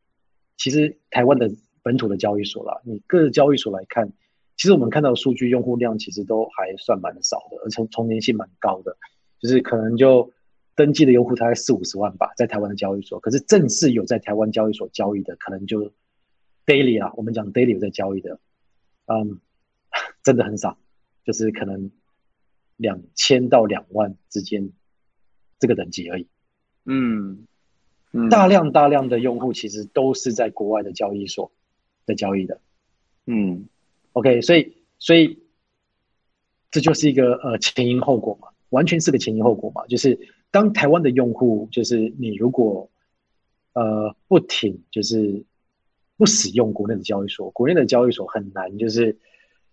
[0.59, 1.51] 其实台湾的
[1.83, 4.12] 本土的交易所啦，你各交易所来看，
[4.57, 8.97] 其实我们看到的数据用户量其实都还算蛮少的，而且重年性蛮高的，
[9.39, 10.33] 就是可能就
[10.75, 13.21] 登记的用户大概四五十万吧，在台湾的交易所。
[13.21, 15.93] 可是正式有在台湾交易所交易的，可能就
[16.65, 18.41] daily 啊，我们讲 daily 有在交易的，
[19.07, 19.41] 嗯，
[20.23, 20.79] 真的很少，
[21.25, 21.91] 就是可能
[22.77, 24.71] 两千到两万之间
[25.59, 26.27] 这个等级而已。
[26.87, 27.47] 嗯，
[28.13, 31.53] 嗯，大量大量的用户其实都是在国外的交易所
[32.07, 32.61] 在交易的。
[33.27, 33.69] 嗯
[34.19, 35.39] ，OK，所以所以
[36.71, 40.19] 这就是一个呃前因后果嘛，完全是个前因后果嘛，就是
[40.51, 42.91] 当台湾的用户，就是你如果
[43.75, 45.45] 呃不停就是。
[46.19, 49.19] 不使用国内的交易所，国内的交易所很难，就是，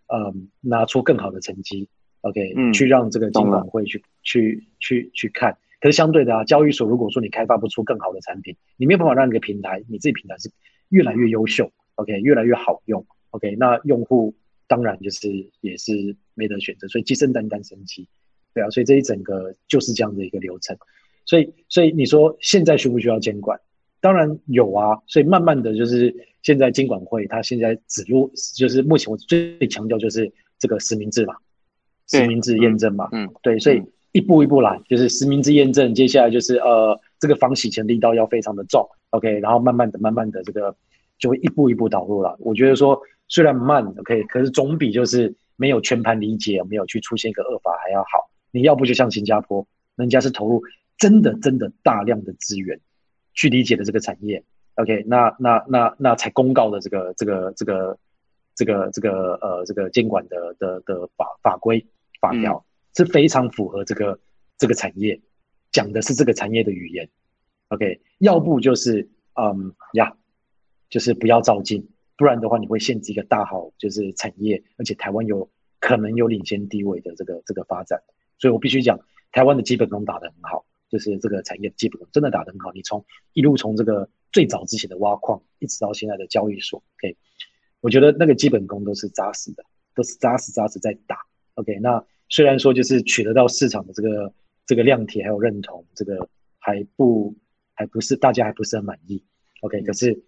[0.07, 1.87] 呃，拿出更好的成绩
[2.19, 5.57] ，OK，嗯，去让这个金管会去去去去看。
[5.79, 10.51] 可是相对的啊，交易所如果说你开发不出更好的产品，你没有办法让你的平台，你自己平台是
[10.89, 14.33] 越来越优秀，OK，越来越好用，OK，那用户
[14.67, 15.27] 当然就是
[15.61, 18.07] 也是没得选择，所以鸡生蛋，蛋生鸡，
[18.53, 20.77] 对啊，所以这一整个就是这样的一个流程。
[21.25, 23.59] 所以，所以你说现在需不需要监管？
[24.01, 30.29] 当然有啊，所以慢慢的就是现在监管会它现在指路，就是目前我最强调就是
[30.59, 31.33] 这个实名制嘛，
[32.07, 33.81] 实名制验证嘛，嗯，对，所以
[34.11, 40.75] 一步一步来，就是实名制验证，接下来就是呃这个防洗钱力道要非常的重，OK，然后慢慢的、慢慢的这个
[41.17, 42.35] 就会一步一步导入了。
[42.39, 48.29] 我觉得说虽然慢，OK，可是总比就是没有全盘理解，没有去出现一个恶法还要好。
[48.51, 50.61] 你要不就像新加坡，人家是投入
[50.97, 52.79] 真的真的大量的资源。
[53.35, 54.43] 去理解的这个产业
[54.75, 57.97] ，OK，那那那那才公告的这个这个这个
[58.53, 61.83] 这个这个呃这个监管的的的法法规
[62.21, 62.63] 法条
[62.95, 64.19] 是非常符合这个
[64.59, 65.19] 这个产业
[65.71, 67.09] 讲的是这个产业的语言
[67.69, 70.15] ，OK，要不就是嗯呀，
[70.91, 75.49] 就是不要照进，不然的话你会限制一个大好就是产业，而且台湾有
[75.79, 78.01] 可能有领先地位的这个这个发展，
[78.37, 78.99] 所以我必须讲
[79.31, 80.65] 台湾的基本功打得很好。
[80.89, 83.03] 就是这个产业基本功真的打得很好，你从
[83.33, 87.17] 一路从这个最早之前的挖矿，一直到现在的交易所，OK，
[87.81, 89.63] 我觉得那个基本功都是扎实的，
[89.95, 91.17] 都是扎实扎实在打
[91.55, 91.79] ，OK。
[91.79, 94.31] 那虽然说就是取得到市场的这个
[94.67, 97.35] 这个量体还有认同，这个还不
[97.73, 99.25] 还不是大家还不是很满意
[99.61, 99.81] ，OK。
[99.81, 100.23] 可是，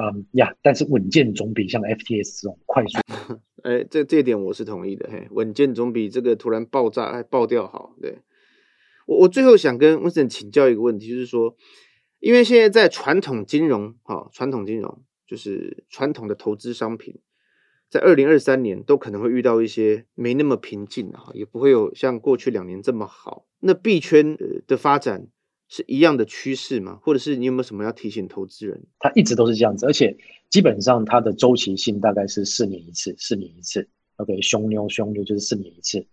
[0.00, 3.00] 嗯呀，但是稳健总比像 FTS 这种快速，
[3.64, 8.18] 哎，这这点我是同意的，嘿，稳健总比这个突然爆炸还爆掉好，对。
[9.06, 11.56] 我我最后想跟温森请教一个问题，就是说，
[12.20, 17.18] 因为现在在传统金融，哈，传统金融就是传统的投资商品，
[17.88, 23.46] 在二零二三年都可能会遇到一些没那么平静啊，也不会有像过去两年这么好。
[23.60, 24.36] 那币圈
[24.66, 25.26] 的发展
[25.68, 26.98] 是一样的趋势吗？
[27.02, 28.82] 或者是你有没有什么要提醒投资人？
[28.98, 30.16] 它一直都是这样子，而且
[30.50, 33.88] 基本上它的周期性大概是四年一次，四年一次。
[34.16, 36.06] OK，熊牛熊牛就是四年一次。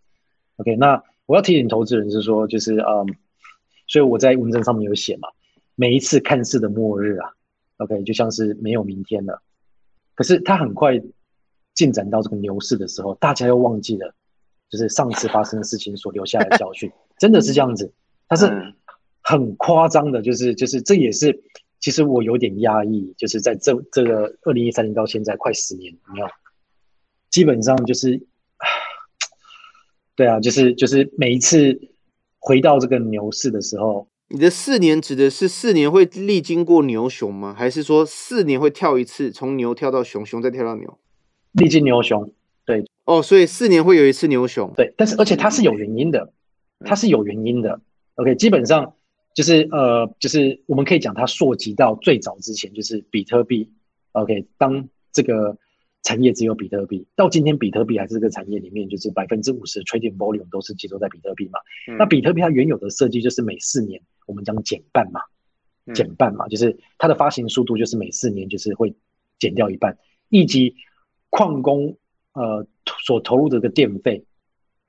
[0.57, 1.03] OK，那。
[1.27, 3.15] 我要提醒投资人是说，就是嗯，
[3.87, 5.27] 所以我在文章上面有写嘛，
[5.73, 7.31] 每一次看似的末日啊
[7.77, 9.41] ，OK，就像是没有明天了。
[10.13, 11.01] 可是它很快
[11.73, 14.13] 进展到这个牛市的时候，大家又忘记了，
[14.69, 17.91] 就是上次发生的事情所留下来的教训，真的是这样子。
[18.27, 18.45] 它是
[19.25, 21.37] 很夸张的，就是就是这也是
[21.79, 26.27] 其实我有点压抑，就是在这这个二零一三年到现在快十年，没有，
[27.29, 28.25] 基本上就是。
[30.17, 31.77] 对啊，就是就是每一次
[32.39, 37.53] 回到这个牛市的时候，你的四年指的是四年会历经过牛熊吗？
[37.53, 40.97] 还是说四年会跳一次，从牛跳到熊，熊再跳到牛？
[41.51, 42.31] 历经牛熊，
[42.65, 46.31] 对哦，所以四年会有一次牛熊，对，但是而且它是有原因的，
[46.85, 47.81] 它是有原因的。
[48.15, 48.93] OK，基本上
[49.35, 53.71] 就是呃，就是我们可以讲它溯及到最早之前，就是比特币。
[54.13, 55.55] OK，当这个。
[56.07, 61.59] 产业只有比特币，到今天比特币还是这个产业里面，就是百分之五十 trading volume 都是集中在比特币嘛。
[61.87, 65.19] 嗯、那比特币它原有的设计就是每四年我们将减半嘛，
[65.95, 68.93] 减半嘛，就是它的发行速度就是每四年就是会
[69.39, 69.97] 减掉一半，
[70.29, 70.75] 以及
[71.31, 71.97] 矿工
[72.33, 72.67] 呃
[73.03, 74.23] 所投入的这个电费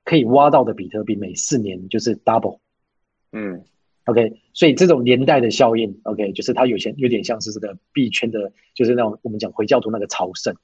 [0.03, 2.59] 可以挖到的比特币每四年就是 double，
[3.31, 3.63] 嗯
[4.07, 10.55] OK，所以这种连带的效应，OK，就是它有些有点像是这个币圈的，就是那种我们讲回教徒那个朝圣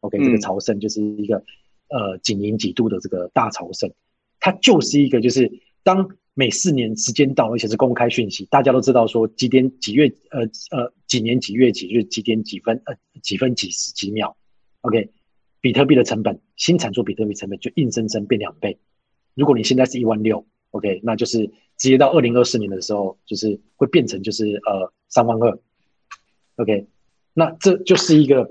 [0.00, 1.36] ，OK，、嗯、这个朝圣就是一个
[1.90, 3.88] 呃几年几度的这个大朝圣，
[4.40, 5.48] 它就是一个就是
[5.84, 10.40] 当每四年时间到，而且是公开讯息，大家都知道说几点几月呃
[10.76, 14.36] 呃几年几月几日几点几分呃几分几十几秒
[14.80, 15.08] ，OK，
[15.60, 18.76] 比特币的成本新产出比特币成本就硬生生变两倍，
[19.36, 20.44] 如果你现在是一万六。
[20.70, 21.38] OK，那就是
[21.78, 25.58] 直接到二零二四年的时候，就是会变成就是呃三万二。
[26.56, 26.86] OK，
[27.32, 28.50] 那这就是一个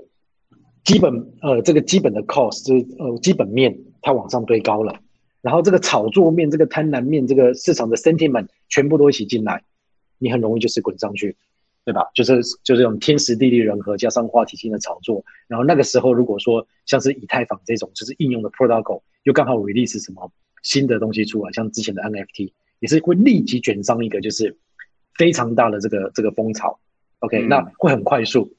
[0.84, 4.98] 基本呃这个基本的 cost，就是呃基本面它往上堆高了，
[5.42, 9.62] 然后这个炒作面、这个贪婪面、这个市场的 sentiment 全部都一起进来，
[10.18, 11.36] 你很容易就是滚上去，
[11.84, 12.08] 对吧？
[12.14, 20.32] 就是就是这种天时地利人和加上话题性的炒作，然后那个时候如果说像是以太坊这种就是应用的 protocol 又刚好 release 什么。
[20.68, 24.54] 新的东西出来，像之前的 NFT 也是会立即卷上一个就是
[25.16, 26.78] 非常大的这个这个风潮
[27.20, 28.54] ，OK，、嗯、那会很快速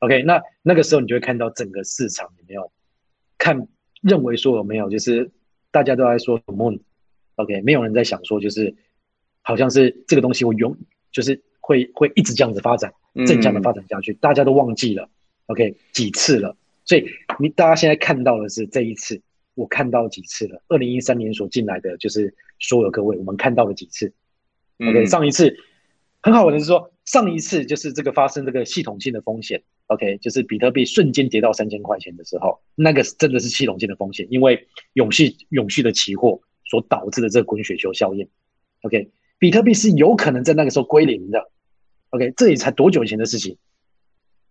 [0.00, 2.72] ，OK，那那个时候你就会看到整个市场有没有
[3.38, 3.68] 看
[4.00, 5.30] 认为说有没有就是
[5.70, 8.74] 大家都在说 Moon，OK，、okay, 没有人在想说就是
[9.42, 10.76] 好像是这个东西我永
[11.12, 12.92] 就是会会一直这样子发展
[13.24, 15.08] 正向的发展下去，嗯、大家都忘记了
[15.46, 17.06] ，OK，几次了，所以
[17.38, 19.22] 你大家现在看到的是这一次。
[19.54, 24.12] 我看到几次了，二零一三年所进来的就是所有各位，我们看到了几次。
[24.78, 25.56] 嗯、OK，上一次
[26.22, 29.62] 很好玩的是说，上一次就是这个发生这个系统性的风险。
[29.88, 38.26] OK，就是比特币瞬间跌到三千块钱的时候，那个真的是系统性的风险，因为永续永续的期货所导致的这个滚雪球效应。
[38.82, 41.50] OK，比特币是有可能在那个时候归零的。
[42.10, 43.58] OK，这也才多久以前的事情？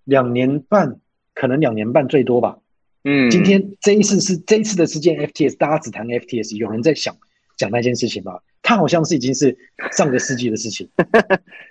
[0.03, 0.99] 两年半，
[1.33, 2.59] 可能两年半最多吧。
[3.03, 7.17] 嗯，今天这一次是这一次的事件，FTS 大家只谈 FTS，有人在想
[7.57, 8.39] 讲那件事情吗？
[8.61, 9.57] 它好像是已经是
[9.91, 10.87] 上个世纪的事情。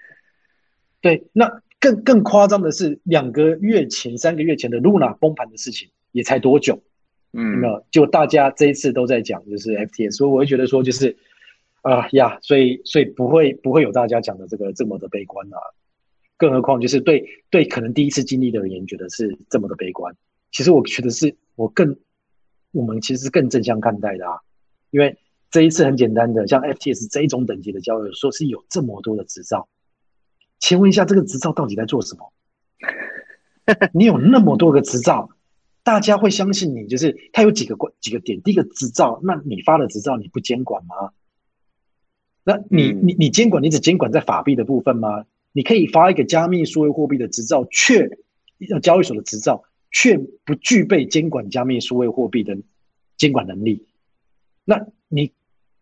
[1.01, 6.83] 对，那更更夸张的是两个月前、三个月前的 Luna 崩盘的事情，也才多久？
[7.33, 7.87] 嗯，有没有？
[7.93, 11.17] 就大家这一次都在讲，就是 FTS，所以我会觉得说，就是
[11.83, 15.57] 啊呀，所以所以不会不会有大家讲的这个这么的悲观啊。
[16.37, 20.17] 更何况就是对对，可能第一次经历的人觉得是这么的悲观。
[20.53, 21.97] 其实我觉得是我更，
[22.73, 24.41] 我们其实是更正向看待的啊，
[24.91, 25.19] 因为
[25.51, 29.69] 这一次很简单的，像 FTS 这一种等级的交易，说是有这么多的执照，
[30.59, 32.33] 请问一下，这个执照到底在做什么？
[33.93, 35.31] 你有那么多个执照，
[35.85, 36.87] 大家会相信你？
[36.89, 41.13] 就是它有几个关几个点，第一个执照，那你发了执照你不监管吗？
[42.43, 45.27] 那你你你监管，你只监管在法币的部分吗？
[45.53, 48.19] 你可以发一个加密数位货币的执照，却
[48.59, 49.65] 要交易所的执照。
[49.93, 52.57] 却不具备监管加密数位货币的
[53.17, 53.87] 监管能力，
[54.65, 55.33] 那你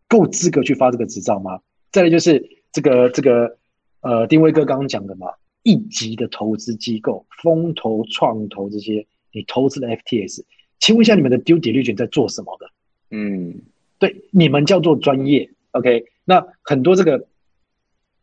[0.08, 1.60] 够资格去发这个执照吗？
[1.92, 3.58] 再来就是这个这个
[4.00, 5.28] 呃，丁威哥刚刚讲的嘛，
[5.62, 10.42] 一级的投资机构、风投、创投这些，你投资的 FTS，
[10.78, 12.70] 请问一下你们的 due diligence 在做什么的？
[13.10, 13.60] 嗯，
[13.98, 16.06] 对，你们叫做专业，OK？
[16.24, 17.28] 那很多这个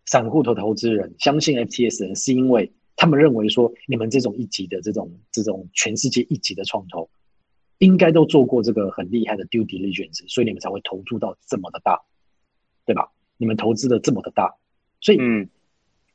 [0.05, 2.71] 散户投投资人相信 FTS 是因为。
[2.95, 7.09] 他们认为说，你们这种一级的这种这种全世界一级的创投，
[7.79, 12.01] 应该都做过这个很厉害的 due diligence，所以你们才会投注到这么的大，
[12.85, 13.11] 对吧？
[13.37, 14.55] 你们投资的这么的大，
[15.01, 15.49] 所以，嗯，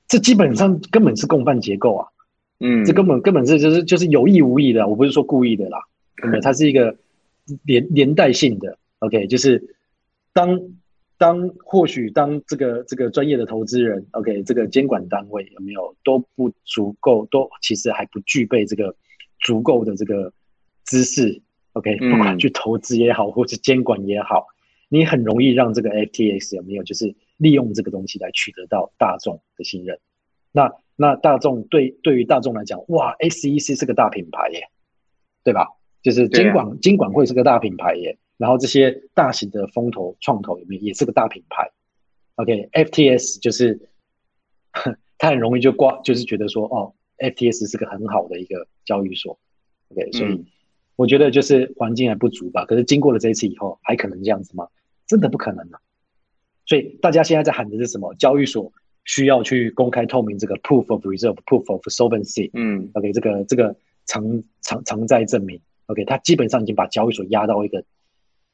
[0.09, 2.09] 这基本上根本是共犯结构啊，
[2.61, 5.78] 嗯，这根本根本是就是就是有意无意的，我不是说故意的啦，
[6.16, 6.41] 对不对？
[6.41, 6.97] 它是一个
[7.64, 9.76] 连连带性的，OK，就是
[10.33, 10.61] 当。
[11.20, 18.96] 当或许当这个这个专业的投资人，OK，这个监管单位有没有都不足够，都其实还不具备这个
[19.40, 20.32] 足够的这个
[20.86, 21.42] 知识
[21.74, 24.46] ，OK，不管去投资也好，或是监管也好，
[24.88, 29.98] 你很容易让这个 FTX 有没有就是利用这个东西来取得到大众的信任。
[30.52, 34.62] 那那大众对对于大众来讲，哇，SEC 是个大品牌耶，
[35.44, 35.68] 对吧？
[36.02, 38.16] 就是监管监管会是个大品牌耶。
[38.41, 41.70] 然后这些大型的风投、创投里面也是个大品牌
[42.36, 43.78] ，OK，FTS 就是，
[45.18, 49.38] 他很容易就挂，就是觉得说，哦，FTS 是个很好的一个交易所
[49.91, 50.43] ，OK，所以
[50.97, 52.64] 我觉得就是环境还不足吧。
[52.64, 54.66] 可是经过了这一次以后，还可能这样子吗？
[55.07, 55.78] 真的不可能了。
[56.64, 58.14] 所以大家现在在喊的是什么？
[58.14, 58.72] 交易所
[59.05, 63.76] 需要去公开透明这个 proof of reserve，proof of solvency，嗯，OK，这个这个
[64.07, 67.84] 偿偿偿债证明，OK，它基本上已经把交易所压到一个。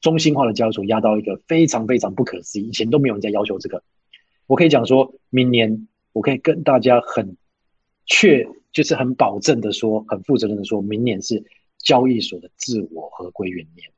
[0.01, 3.83] 中心化的交易所压到一个非常非常不可思议，以前都没有人在要求这个。
[4.47, 7.37] 我可以讲说，明年我可以跟大家很
[8.07, 11.43] 确，就是很保证的说，很负责任的说，明年是
[11.79, 13.91] 交易所的自我合规元年。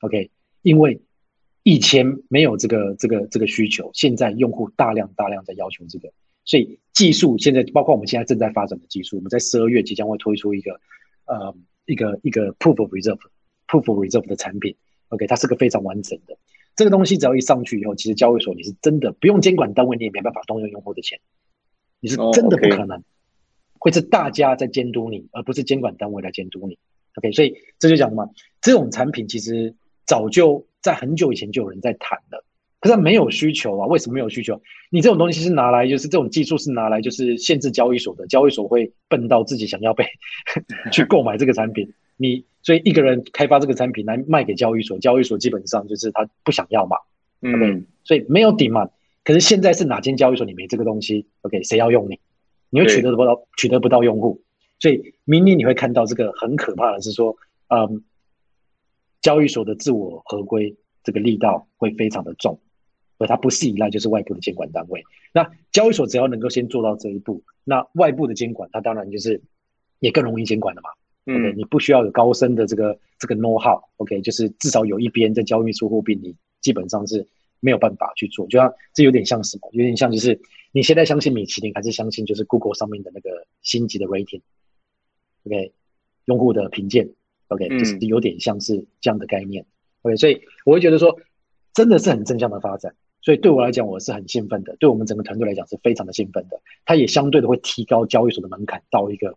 [0.00, 0.30] OK，
[0.62, 1.00] 因为
[1.62, 6.10] 以前没有这个这个这个需求，现在用户大量大量在要求这个，
[6.44, 10.80] 所以技术现在包括我们现在正在发展的技术，我们在十二月即将会推出一个
[11.26, 11.54] 呃
[11.86, 13.18] 一个一个 proof of reserve
[13.66, 14.74] proof of reserve 的产品
[15.08, 16.36] ，OK，它是个非常完整的
[16.76, 21.20] 这个东西，只要一上去以后，其实交易所你是真的不用监管单位，你也没办法动用用户的钱，
[22.00, 23.02] 你是真的不可能，
[23.78, 26.78] 会是大家在监督你，而不是监管单位来监督你
[27.16, 28.28] ，OK，所以这就讲嘛，
[28.60, 29.74] 这种产品其实
[30.06, 30.66] 早就。
[30.84, 32.44] 在很久以前就有人在谈了，
[32.78, 33.86] 可是他没有需求啊？
[33.86, 34.60] 为什么没有需求？
[34.90, 38.26] 你这种东西是拿来，就是这种技术是拿来，就是限制交易所的。
[38.26, 40.04] 交易所会笨到自己想要被
[40.92, 41.90] 去购买这个产品。
[42.16, 46.96] 你所以一个人开发这个产品来卖给交易所，交易所基本上就是他不想要嘛。
[47.42, 48.90] 嗯，OK，所以没有 demand。
[49.24, 52.18] 可是现在是哪间交易所你没这个东西？OK，谁要用你？
[52.70, 54.42] 你会取得不到，取得不到用户。
[54.78, 57.36] 所以明年你会看到这个很可怕的是说，
[57.68, 58.02] 嗯。
[59.20, 62.60] 交易所的自我合规这个力道会非常的重，
[63.16, 65.02] 而它不是依赖就是外部的监管单位。
[65.32, 69.40] 那交易所只要能够先做到这一步，那外部的监管它当然就是
[69.98, 70.90] 也更容易监管了嘛。
[71.26, 77.26] 嗯，OK，你不需要有高深的这个这个 know how，OK，就是至少有一边在交易出货币，你基本上是
[77.60, 78.46] 没有办法去做。
[78.48, 79.68] 就像这有点像什么？
[79.72, 80.40] 有点像就是
[80.72, 85.72] 你现在相信米其林，还是相信就是 Google 上面的那个星级的 rating，OK，
[86.26, 87.08] 用户的评鉴。
[87.48, 89.66] OK，就是有点像是这样的概念。
[90.02, 91.20] OK，所以我会觉得说，
[91.74, 92.94] 真的是很正向的发展。
[93.20, 94.76] 所以对我来讲，我是很兴奋的。
[94.76, 96.60] 对我们整个团队来讲，是非常的兴奋的。
[96.86, 99.36] 它也相对的会提高交易所的门槛到一个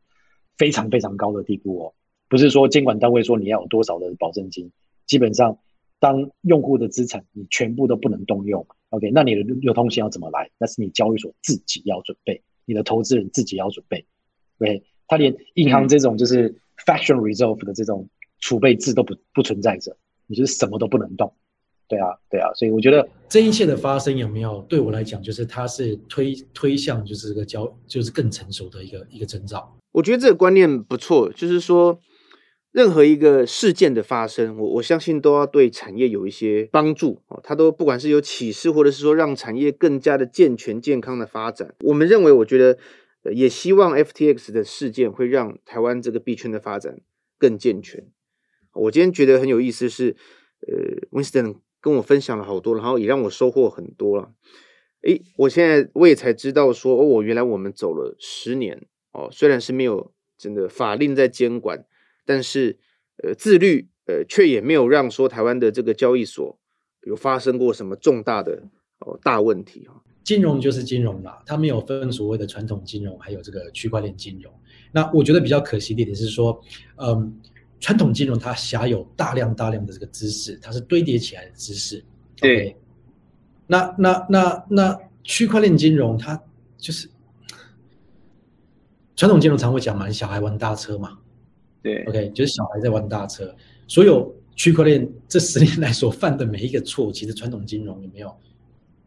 [0.58, 1.94] 非常非常高的地步哦。
[2.30, 4.72] 不是说监管单位说你要有多少的保证金，
[5.06, 5.60] 基本上
[6.00, 10.50] 当用户的资产你全部都不能动用，OK，那你的流通性要怎么来？
[10.58, 14.06] 那是你交易所自己要准备，你的投资人自己要准备。
[14.60, 16.62] OK，他连银行这种就是。
[16.86, 19.98] Fractional Reserve 的这种储备制都不不存在着，
[20.28, 21.34] 你就是什么都不能动，
[21.88, 29.78] 对啊，对啊，所以我觉得这一切的发生有没有对我来讲，就是它是推推向就是这个交就是更成熟的一个一个征兆。
[29.92, 32.00] 我觉得这个观念不错，就是说
[32.72, 41.74] 任何一个事件的发生，我我相信都要对产业有一些帮助哦，它都不管是有启示，或者是说让产业更加的健全健康的发展。
[41.82, 42.78] 我们认为，我觉得。
[43.34, 47.02] 也希望 FTX 的事件会让台湾这个币圈的发展
[47.38, 48.08] 更健全。
[48.72, 50.16] 我今天觉得很有意思是，
[50.62, 51.58] 呃，Winston
[51.88, 54.34] 跟我分享了好多，然后也让我收获很多了。
[55.04, 61.86] 诶，我现在我也才知道说，哦，原来我们走了十年哦，虽然是没有真的法令在监管，
[62.26, 62.78] 但是
[63.24, 66.60] 呃自律，呃却也没有让说台湾的这个交易所
[67.04, 68.64] 有发生过什么重大的
[69.00, 70.04] 哦大问题哈。
[70.26, 74.52] 金融就是金融啦，它没有分所谓的传统金融，还有这个区块链金融。
[74.92, 76.62] 那我觉得比较可惜的一点是说，
[76.98, 77.40] 嗯，
[77.80, 82.04] 传统金融它辖有大量大量的这个知识，它是堆叠起来的知识。
[82.36, 82.72] 对。
[82.72, 82.76] Okay?
[83.68, 86.42] 那那那那区块链金融它
[86.78, 87.10] 就是
[89.16, 91.18] 传统金融常会讲嘛，小孩玩大车嘛。
[91.82, 92.04] 对。
[92.06, 93.56] OK，就是小孩在玩大车。
[93.88, 98.36] 所有区块链这十年来所犯的每一个错，其实传统金融有没有？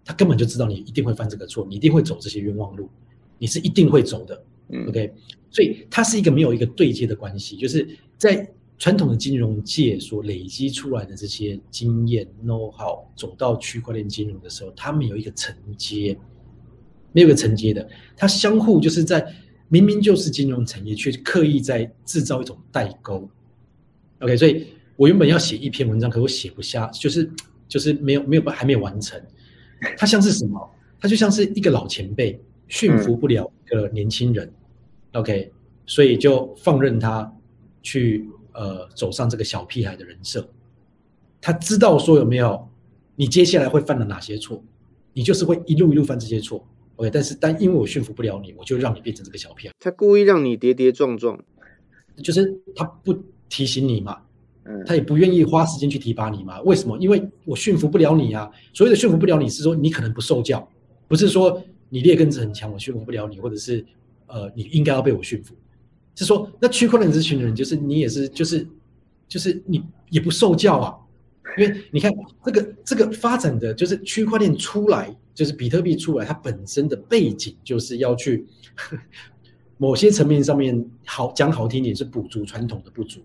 [0.03, 2.89] 他根本就知道你一定会犯这个错，你一定会走这些冤枉路，
[3.39, 4.43] 你是一定会走的。
[4.71, 5.13] 嗯，OK，
[5.51, 8.51] 所以它是一个没有一个对接的关系，就是在
[8.81, 16.19] 传统的金融界所累积出来的这些经验 know how，走到区块链金融的时候，它没有一个承接，
[17.13, 19.25] 没有一个承接的，它相互就是在
[19.69, 23.29] 明明就是金融产业，却刻意在制造一种代沟。
[24.21, 24.67] OK，所以
[24.97, 27.31] 我原本要写一篇文章，可我写不下，就是
[27.69, 29.21] 就是没有没有还没有完成。
[29.99, 30.71] 它像是什么？
[30.99, 34.51] 它就像是一个老前辈驯服不了一个年轻人
[35.13, 35.53] ，，OK，
[35.85, 37.31] 所以就放任他
[37.83, 38.27] 去
[38.61, 40.47] 呃走上这个小屁孩的人设。
[41.41, 42.69] 他知道说有没有
[43.17, 44.63] 你接下来会犯了哪些错，
[45.15, 46.63] 你就是会一路一路犯这些错
[46.97, 47.11] ，OK。
[47.11, 49.75] 但是但因为我驯服不了你，我就让你变成这个小屁孩。
[49.81, 51.43] 他故意让你跌跌撞撞，
[52.23, 53.17] 就是他不
[53.49, 54.19] 提醒你嘛。
[54.87, 56.61] 他也不愿意花时间去提拔你嘛？
[56.63, 56.97] 为什么？
[56.99, 58.49] 因为我驯服不了你啊！
[58.73, 60.69] 所谓的驯服不了你是说你可能不受教，
[61.09, 63.85] 不是说你劣根子很强，我驯服不了你，或者是
[64.27, 65.57] 呃你应该要被我驯服。
[66.15, 68.67] 是说那区块链这群人，就是你也是，就是
[69.29, 70.97] 就是你也不受教啊！
[71.57, 72.13] 因为你看
[72.45, 78.47] 这个这个发展的就是区块链出来，就是比特币出来，它本身的背景就是要去
[79.79, 83.21] 某些层面上面好讲好听点是补足传统的不足。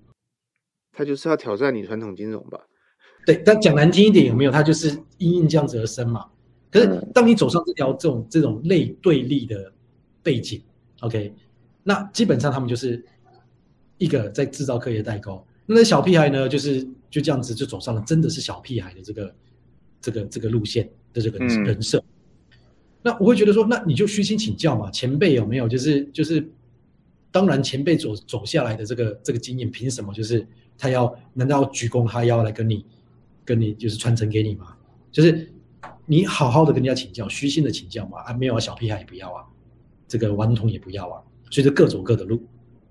[0.91, 2.59] 它就是要挑战你传统金融吧？
[3.25, 4.51] 对，但讲难听一点，有没有？
[4.51, 6.25] 它就是因应这样子而生嘛。
[6.71, 9.73] 可是当你走上这条这种这种类对立的
[10.23, 10.61] 背景
[11.01, 11.33] ，OK，
[11.88, 13.05] 那基本上他们就是
[13.99, 15.45] 一个在制造科学代沟。
[15.67, 19.36] 那小屁孩呢，就是就这样子就走上了真的是小屁孩的这个
[20.01, 21.99] 这个这个路线的这个人设。
[21.99, 22.57] 嗯、
[23.03, 26.43] 那我会觉得说，那你就虚心请教嘛，前辈有没有就是就是，
[27.31, 30.45] 当然前辈走走下来的这个这个经验，凭什么就是
[30.77, 32.83] 他要难道要鞠躬哈腰来跟你
[33.43, 34.75] 跟你就是传承给你吗？
[35.11, 35.51] 就是
[36.05, 39.45] 你好好的跟人家请教，虚心的请教嘛，啊没有啊，小屁孩也不要啊，
[40.07, 42.41] 这个顽童也不要啊，所以就各走各的路。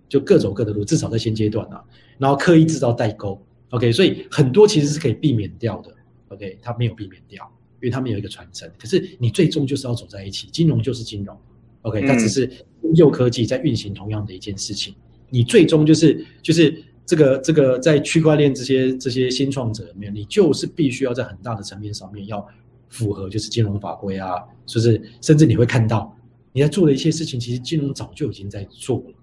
[0.06, 1.82] 就各走各的路，至少在现阶段啊，
[2.18, 5.92] 然后刻意制造代沟，OK，所以很多其实是可以避免掉的
[6.28, 7.42] ，OK，它没有避免掉，
[7.80, 8.70] 因为他没有一个传承。
[8.78, 11.36] 可是你最终就是要走在一起，金融就是金融
[11.82, 12.48] ，OK，它只是
[12.94, 14.94] 旧科技在运行同样的一件事情。
[15.30, 22.46] 你最终就是就是这个这个在区块链这些这些新创者里面，你就是必须要在很大的层面上面要
[22.88, 26.14] 符合就是金融法规啊，就是甚至你会看到
[26.54, 29.14] 你在做的一些事情，其实金融早就已经在做了。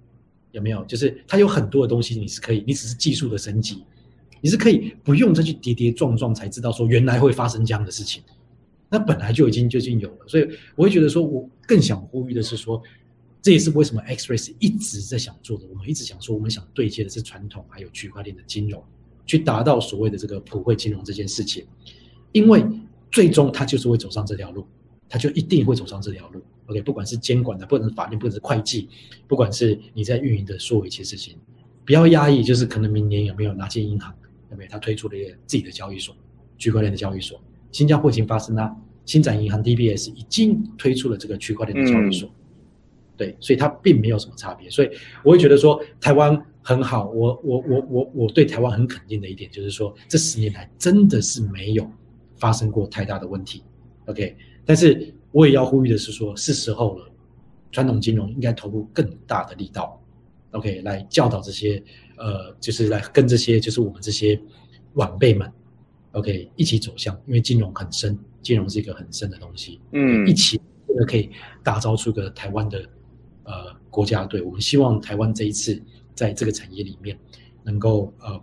[0.51, 0.83] 有没有？
[0.83, 3.85] 就是它有很多的东西，你是可以，你只是技术的升级，
[4.41, 8.21] 你是可以不用再去跌跌撞撞才知道说原来会发生这样的事情，
[8.89, 10.27] 那本来就已经就已经有了。
[10.27, 12.83] 所以我会觉得说，我更想呼吁的是说，
[13.41, 15.65] 这也是为什么 XREX 一直在想做的。
[15.69, 18.83] 我们一直想说，我们想对接的是传统还有区块链的金融，
[19.25, 21.65] 去达到所谓的这个普惠金融这件事情，
[22.33, 22.61] 因为
[23.09, 24.67] 最终它就是会走上这条路。
[25.11, 28.87] 他就一定会走上这条路，OK，不管是监管的，不管是法律，不管是会计，
[29.27, 31.35] 不管是你在运营的所有一切事情，
[31.85, 34.15] 不要压抑，就是可能明年有没有哪些银行，
[34.51, 36.15] 有没有他推出了一个自己的交易所，
[36.57, 37.43] 区块链的交易所，
[37.73, 38.73] 新加坡已经发生了，
[39.05, 42.33] 新展银行 DBS 已经推出了这个区块链的交易所，嗯、
[43.17, 44.89] 对，所以它并没有什么差别，所以
[45.25, 51.85] 我会觉得说台湾很好，我我我我我对台湾很肯定的一点就是说，这十年来真的是没有
[52.37, 53.61] 发生过太大的问题
[54.05, 54.37] ，OK。
[54.65, 57.09] 但是我也要呼吁的是说，是时候了，
[57.71, 59.99] 传统金融应该投入更大的力道
[60.51, 61.81] ，OK，来教导这些
[62.17, 64.39] 呃，就是来跟这些就是我们这些
[64.93, 65.51] 晚辈们
[66.11, 71.29] ，OK，一起走向，因为金融很深，金融是一个很深的东西，嗯，一起这个可以
[71.63, 72.85] 打造出个台湾的
[73.43, 74.41] 呃国家队。
[74.41, 75.81] 我们希望台湾这一次
[76.13, 77.17] 在这个产业里面
[77.63, 78.39] 能够呃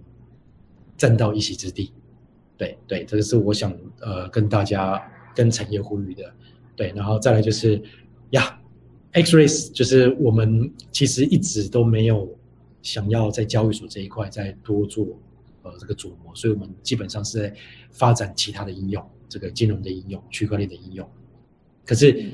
[0.97, 1.93] 占到一席之地。
[2.57, 5.01] 对对，这个是我想呃跟大家。
[5.39, 6.35] 跟产业呼吁的，
[6.75, 7.81] 对，然后再来就是
[8.31, 8.61] 呀
[9.13, 12.29] ，X-rays 就是我们其实一直都没有
[12.83, 15.07] 想要在交易所这一块再多做
[15.63, 17.55] 呃这个琢磨，所以我们基本上是在
[17.93, 21.09] 发展其他的应用，这个金融的应用、区块链的应用。
[21.87, 22.33] 可是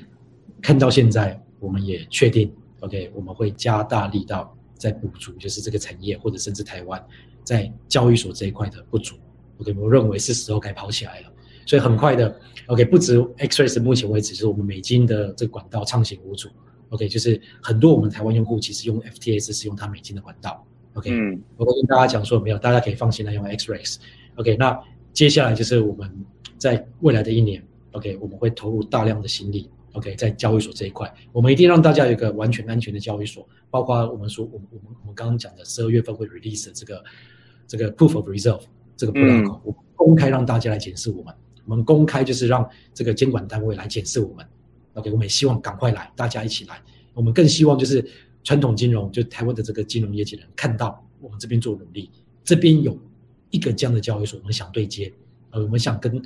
[0.63, 2.51] 看到现在，我们也确定
[2.81, 7.07] ，OK，我们会加大力道在补足，就是这个产业或者甚至台湾
[7.43, 9.17] 在交易所这一块的不足。
[9.59, 11.34] OK，我认为是时候该跑起来了。
[11.67, 12.35] 所以很快的
[12.67, 16.49] ，OK，不止 XREX 目前为止是我们美金的这个管道畅行无阻
[16.91, 24.79] ，OK，就是很多我们台湾用户其实用 FTS 是用它美金的管道，OK，嗯，我会跟大家讲说没有，大家可以放心来用 XREX，OK，那
[25.13, 26.11] 接下来就是我们
[26.59, 27.63] 在未来的一年
[27.93, 37.05] ，OK，我们会投入大量的心力，OK，在交易所这一块，我们一定让大家有一个完全安全的交易所，包括我们说我们我们我们刚刚讲的十二月份会 release 的这个
[37.67, 38.63] 这个 Proof of Reserve
[38.97, 41.35] 这个 protocol，我公开让大家来检视我们。
[41.67, 44.47] 我们公开就是让这个监管单位来检视我们
[44.95, 46.83] ，OK，我们也希望赶快来，大家一起来。
[47.13, 48.05] 我们更希望就是
[48.43, 52.11] 传统金融，就台湾的这个金融业界人看到我们这边做努力，
[52.43, 52.99] 这边有
[53.51, 55.13] 一个这样的交易所，我们想对接，
[55.51, 56.21] 呃，我们想跟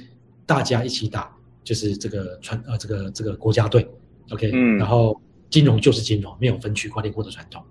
[0.47, 3.87] 大家一起打，就是这个传呃这个这个国家队
[4.31, 5.21] ，OK，嗯，然后
[5.51, 7.63] 金融就是金融，没有分区块链或者传统。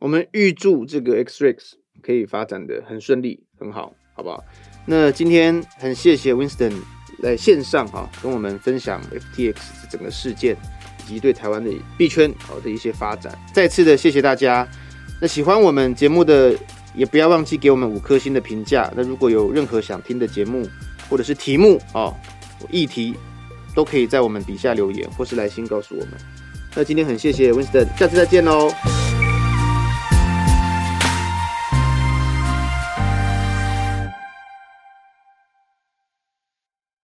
[0.00, 4.44] 我们预祝这个 XREX 可以发展的很顺利，很好，好不好？
[4.90, 6.72] 那今天很谢谢 Winston
[7.18, 9.02] 来线上哈，跟我们分享
[9.36, 9.54] FTX
[9.90, 10.56] 整个事件
[11.06, 13.38] 以及对台湾的币圈好的一些发展。
[13.52, 14.66] 再次的谢谢大家。
[15.20, 16.56] 那喜欢我们节目的
[16.94, 18.90] 也不要忘记给我们五颗星的评价。
[18.96, 20.66] 那如果有任何想听的节目
[21.10, 22.16] 或者是题目哦，
[22.70, 23.14] 议题
[23.74, 26.14] 都可以在我们底下留言或是来信告诉我们。
[26.74, 28.72] 那今天很谢谢 Winston，下次再见喽。